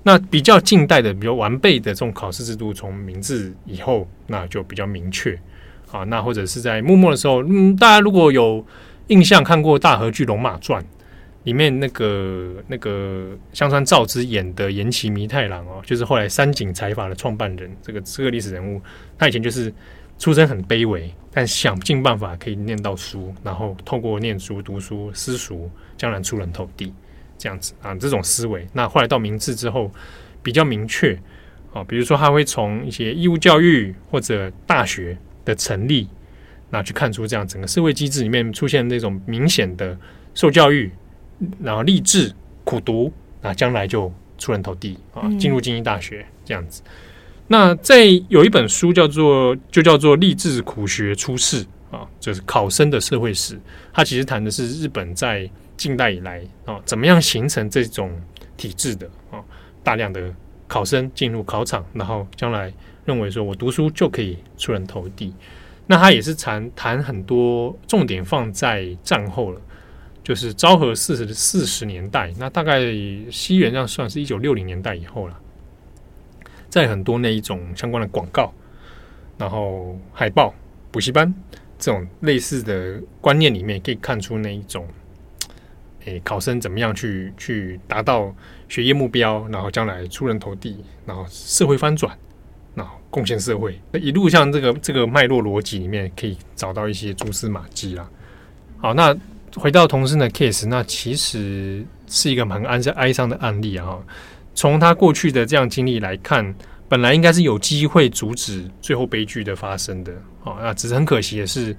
[0.04, 5.40] 那比较近代的、比较完备的这种考试制度，从明治以后，那就比较明确
[5.92, 6.04] 啊。
[6.06, 8.66] 那或者是在幕末的时候，嗯，大家如果有
[9.08, 10.82] 印象看过大河剧《龙马传》。
[11.46, 18.80] 里面那个那个香川照之演的岩崎弥太郎哦，就是后来三井财阀的创办人，这个这个历史人物，
[19.18, 19.74] 他以前就是
[20.20, 26.94] 出身很卑微，但想尽办法可以念到书，然后透过念书读书私塾，将来出人头地
[27.40, 28.68] 这样子啊，这种思维。
[28.74, 29.92] 那后来到明治之后
[30.44, 31.20] 比较明确
[31.74, 36.08] 啊，比如说他会从一些义务教育或者大学的成立，
[36.70, 39.98] 那去看出这样整个社会机制里面出现那种明显的
[40.36, 40.92] 受教育。
[41.64, 42.30] 然后励志
[42.66, 43.10] 苦读，
[43.42, 46.82] 那将来就出人头地啊，进入精英大学这样子。
[47.48, 53.58] 那在有一本书叫做就叫做励志苦学出世啊，就是考生的社会史。
[53.94, 55.50] 它其实谈的是日本在
[55.80, 58.12] 近代以来啊，怎么样形成这种
[58.58, 59.40] 体制的啊，
[59.82, 60.36] 大量的
[60.68, 62.72] 考生进入考场，然后将来
[63.06, 65.34] 认为说我读书就可以出人头地。
[65.88, 69.62] 那他也是谈谈很多重点放在战后了。
[70.22, 72.82] 就是昭和四十四十年代，那大概
[73.32, 75.40] 西元这样算是一九六零年代以后了，
[76.70, 78.54] 在很多那一种相关的广告，
[79.40, 80.54] 然后海报、
[80.92, 81.34] 补习班
[81.80, 84.88] 这种类似的观念里面，可以看出那一种，
[86.24, 88.34] 考生怎么样去去达到
[88.70, 92.18] 学业目标，然后将来出人头地，然后社会翻转，
[92.74, 98.10] 然后贡献社会，一路像这个这个脉络逻辑里面，可以找到一些蛛丝马迹啦。
[98.78, 99.14] 好，那。
[99.56, 103.98] 回到童生的 case，那其实是一个很哀哀伤的案例啊。
[104.54, 106.54] 从他过去的这样经历来看，
[106.88, 110.58] 本来应该是有机会阻止最后悲剧的发生的啊。
[110.62, 111.76] 那只是很可惜的是，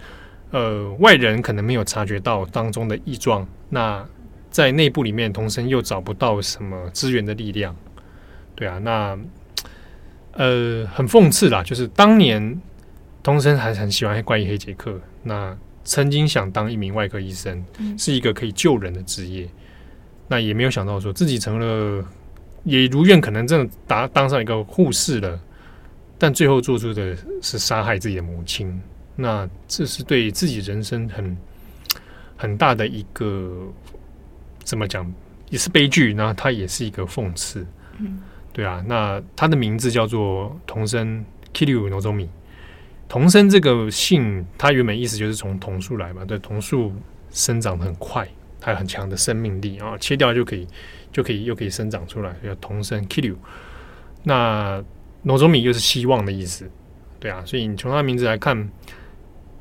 [0.50, 3.46] 呃，外人可能没有察觉到当中的异状。
[3.68, 4.04] 那
[4.50, 7.74] 在内部里面，童生又找不到什么资源的力量。
[8.54, 9.18] 对啊，那
[10.32, 12.60] 呃，很讽刺啦，就是当年
[13.22, 15.56] 童生还很喜欢怪医黑杰克，那。
[15.82, 17.64] 曾经想当一名外科医生，
[17.96, 19.50] 是一个可以救人的职业，嗯、
[20.28, 22.04] 那也没有想到说自己成了，
[22.64, 25.40] 也如愿可能真的达当上一个护士了，
[26.18, 28.80] 但最后做出的是杀害自己的母亲，
[29.16, 31.36] 那这是对自己人生很
[32.36, 33.66] 很大的一个
[34.62, 35.12] 怎么讲，
[35.48, 37.66] 也是悲剧，那它也是一个讽刺，
[37.98, 38.20] 嗯、
[38.52, 42.28] 对啊，那他的名字叫做童生 Kiryu Nozomi。
[43.08, 46.24] 童生这个姓，它原本意思就是从桐树来嘛。
[46.24, 46.92] 对，桐树
[47.32, 48.28] 生长的很快，
[48.60, 50.64] 它有很强的生命力啊，切掉就可以，
[51.10, 53.34] 就可以又可以生长出来，叫童生 Kiryu。
[54.22, 54.80] 那
[55.24, 56.70] Nozomi 又是希望的意思，
[57.18, 58.70] 对啊，所以你从他名字来看，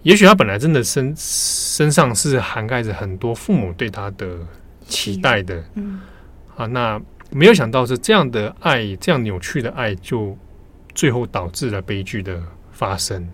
[0.03, 4.37] 也许他本来真的身身上是涵盖着很多父母对他的
[4.89, 6.01] 期待的，嗯，
[6.57, 10.35] 啊，那没有想到是这样的爱，这样扭曲的爱，就
[10.93, 13.29] 最后导致了悲剧的发生。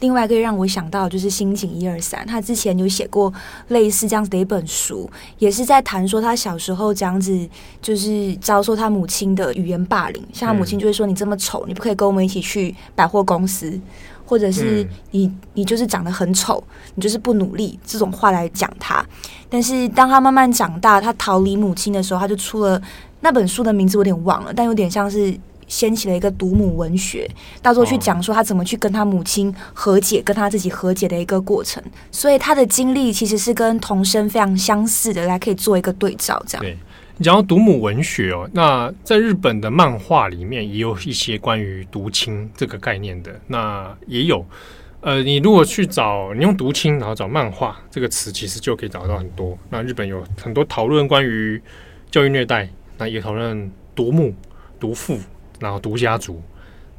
[0.00, 3.32] 另外一个让我想到就是心情一二三，他之前有写过
[3.68, 7.48] 类似这样子的一本书，也是在谈说他小时候这样子，
[7.80, 13.80] 就是遭受他母亲的语言霸凌，像他母亲就会说：“你这么丑，你不可以跟我们一起去百货公司，
[14.26, 16.62] 或者是你你就是长得很丑，
[16.96, 19.02] 你就是不努力这种话来讲他。
[19.48, 22.82] 但是当他慢慢长大，他逃离母亲的时候，他就出了
[23.20, 25.34] 那本书的名字我有点忘了，但有点像是。
[25.68, 27.28] 掀起了一个独母文学，
[27.60, 31.82] 到时候去讲说他怎么去跟他母亲和解，跟他自己和解的一个过程。
[32.12, 36.40] 所以他的经历其实是跟童生非常相似的，来可以做一个对照。
[36.46, 36.78] 这样，对
[37.18, 43.40] 你讲到独母文学哦，那在日本的漫画里面也有一些关于独亲这个概念的。
[43.46, 44.44] 那也有，
[45.00, 49.58] 呃，你如果去找你用独亲，然后找漫画这个词，其实就可以找到很多。
[49.70, 51.60] 那日本有很多讨论关于
[52.10, 54.34] 教育虐待，那也讨论独母、
[54.78, 55.18] 独父。
[55.58, 56.42] 然后独家族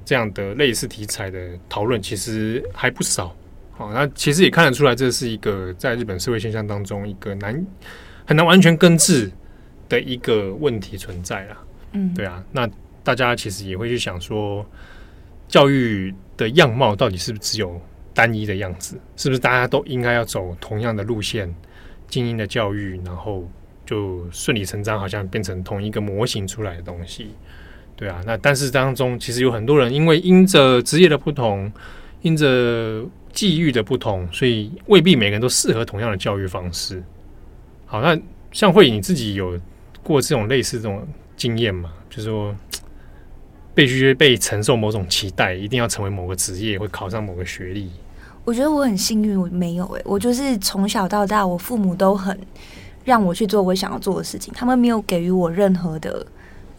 [0.04, 3.32] 这样的类似题材的讨论其实还不少，
[3.74, 7.64] 好，那其实也看得出来，这是一个在日本社会现象当中一个难
[8.26, 9.32] 很难完全根治
[9.90, 11.58] 的一个问题存在了。
[11.94, 12.70] 嗯，对啊，那
[13.04, 14.66] 大家其实也会去想说，
[15.48, 17.80] 教育的样貌到底是不是只有
[18.14, 19.00] 单一的样子？
[19.16, 21.54] 是不是大家都应该要走同样的路线，
[22.08, 23.50] 精英的教育，然后
[23.86, 27.30] 就顺理成章，好像变成同一个模型出来的东西？
[27.96, 31.72] 对啊，那但是当中其实有很多人，因为因着职业的不同，
[32.22, 37.02] 因着际遇的不同，所以未必每个人都适合同样的教育方式。
[37.86, 38.20] 好，那
[38.52, 39.60] 像慧颖你自己有
[40.08, 41.06] 过这种类似这种
[41.36, 41.92] 经验嘛？
[42.10, 42.56] 就是说，
[43.76, 47.92] 必须被承受某种期待，一定要成为某个职业，会考上某个学历。
[48.46, 52.40] 我觉得我很幸运，我没有诶、欸，我就是从小到大，我父母都很
[53.04, 56.26] 让我去做我想要做的事情，他们没有给予我任何的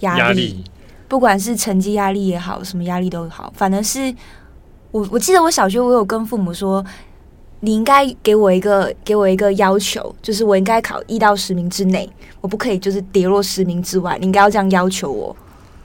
[0.01, 0.19] 压力。
[0.19, 0.65] 压力
[1.07, 4.15] 不管是成绩压力也好，什么压力都好，反而是
[4.91, 6.85] 我我记得我小学我有跟父母说，
[7.61, 12.09] 你应该给我一个给我一个要求，就是我应该考一到十名之内，
[12.41, 15.37] 我不可以就是跌落十名之外，你应该要这样要求我。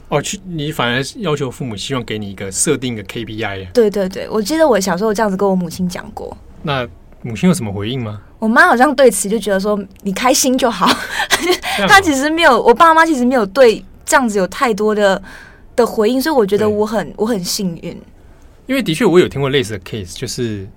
[0.10, 3.72] 哦，去你反而要求父母希望给你一个设定的 KPI。
[3.72, 6.36] 对对对，我记得我小时候这样子跟我母亲讲过。
[6.62, 6.88] 那
[7.22, 8.22] 母亲有什么回应吗？
[8.40, 10.88] 我妈好像对此就觉得说你开心就好，
[11.88, 13.84] 她其实没有，我爸妈其实没有对。
[14.06, 15.20] 这样子有太多的
[15.78, 17.98] 的回应，所以我觉得我很我很幸运。
[18.68, 20.68] 因为的确我有听过类似的 case，就是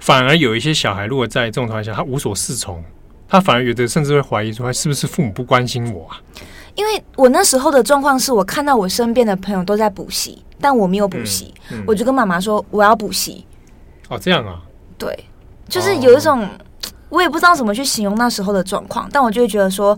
[0.00, 2.82] 反而有一些小孩，如果在这种情况下他无所适从，
[3.28, 6.20] 他反而有的甚至会怀疑说，他是不是父母不关心我啊？
[6.74, 13.44] 因为我那时候的状况是我看到我身边的朋友都在补习，但我没有补习，嗯嗯、我就跟妈妈说我要补习。
[14.08, 14.60] 哦，这样啊？
[14.98, 15.16] 对，
[15.68, 16.48] 就是有一种、哦、
[17.08, 19.96] 我也不知道怎么去形容那时候的状况，但我就会觉得说。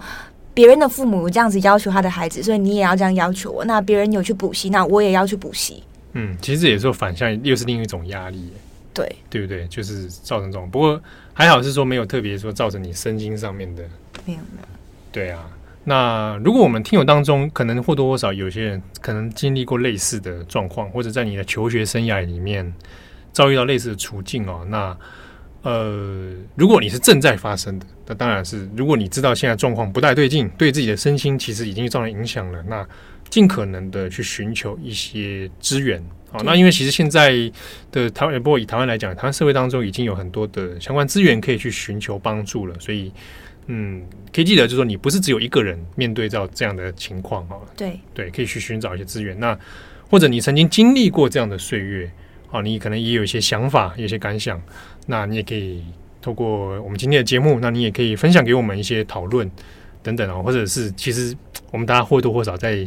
[0.55, 3.65] 别人的父母这样子要求他的孩子，所以你也要这样要求我。
[3.65, 5.83] 那别人有去补习，那我也要去补习。
[6.13, 8.53] 嗯，其实也是反向，又是另一种压力。
[8.95, 9.67] 对，对不对？
[9.69, 10.71] 就是造成这种。
[10.71, 11.01] 不过
[11.33, 13.83] 还好是说没有特别说造成你身心上面的。
[14.27, 14.69] 没有没有。
[15.11, 15.51] 对啊，
[15.85, 22.73] 那如果我们听友当中，可能或多或少有些人可能经历过类似的状况，或者在你的求学生涯里面
[23.33, 24.97] 遭遇到类似的处境哦，那。
[25.65, 32.85] 呃，如果你是正在发生的，那当然是，如果你知道现在状况不太对劲，对自己的身心其实已经造成影响了，那
[33.31, 36.05] 尽可能的去寻求一些资源。
[36.33, 37.33] 好，那因为其实现在
[37.93, 43.13] 的台湾，不过以台湾来讲，台湾社会当中已经有很多的相关资源可以去寻求帮助了，所以，
[43.67, 44.03] 嗯，
[44.35, 47.61] 可以记得就是说，你不是只有一个人面对到这样的情况哈。
[47.77, 49.39] 对对，可以去寻找一些资源。
[49.39, 49.57] 那
[50.11, 52.11] 或者你曾经经历过这样的岁月。
[52.51, 54.61] 啊，你可能也有一些想法，有一些感想，
[55.07, 55.83] 那你也可以
[56.21, 59.51] 透过我们今天的节目，那你也可以分享给我们一些讨论
[60.03, 61.35] 等等哦，或者是其实
[61.71, 62.87] 我们大家或多或少在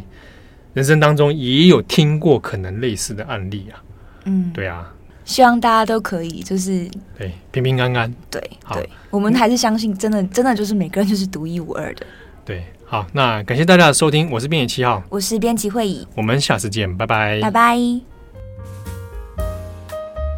[0.76, 3.80] 人生当中也有听过可能类似的案例啊，
[4.26, 4.92] 嗯，对啊，
[5.24, 8.38] 希望大家都可以就是对平平安安，对
[8.74, 12.04] 对，我们还是相信真的真的就是每个人就是独一无二的，
[12.44, 17.78] 对，好，那感谢大家的收听，我是编辑七号，我是编辑会议，我们下次见，拜拜，拜拜。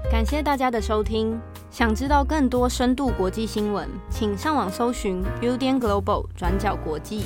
[0.09, 1.37] 感谢大家的收听。
[1.73, 7.25] 想知道更多深度国际新闻，请上网搜寻 Udan Global 转角国际。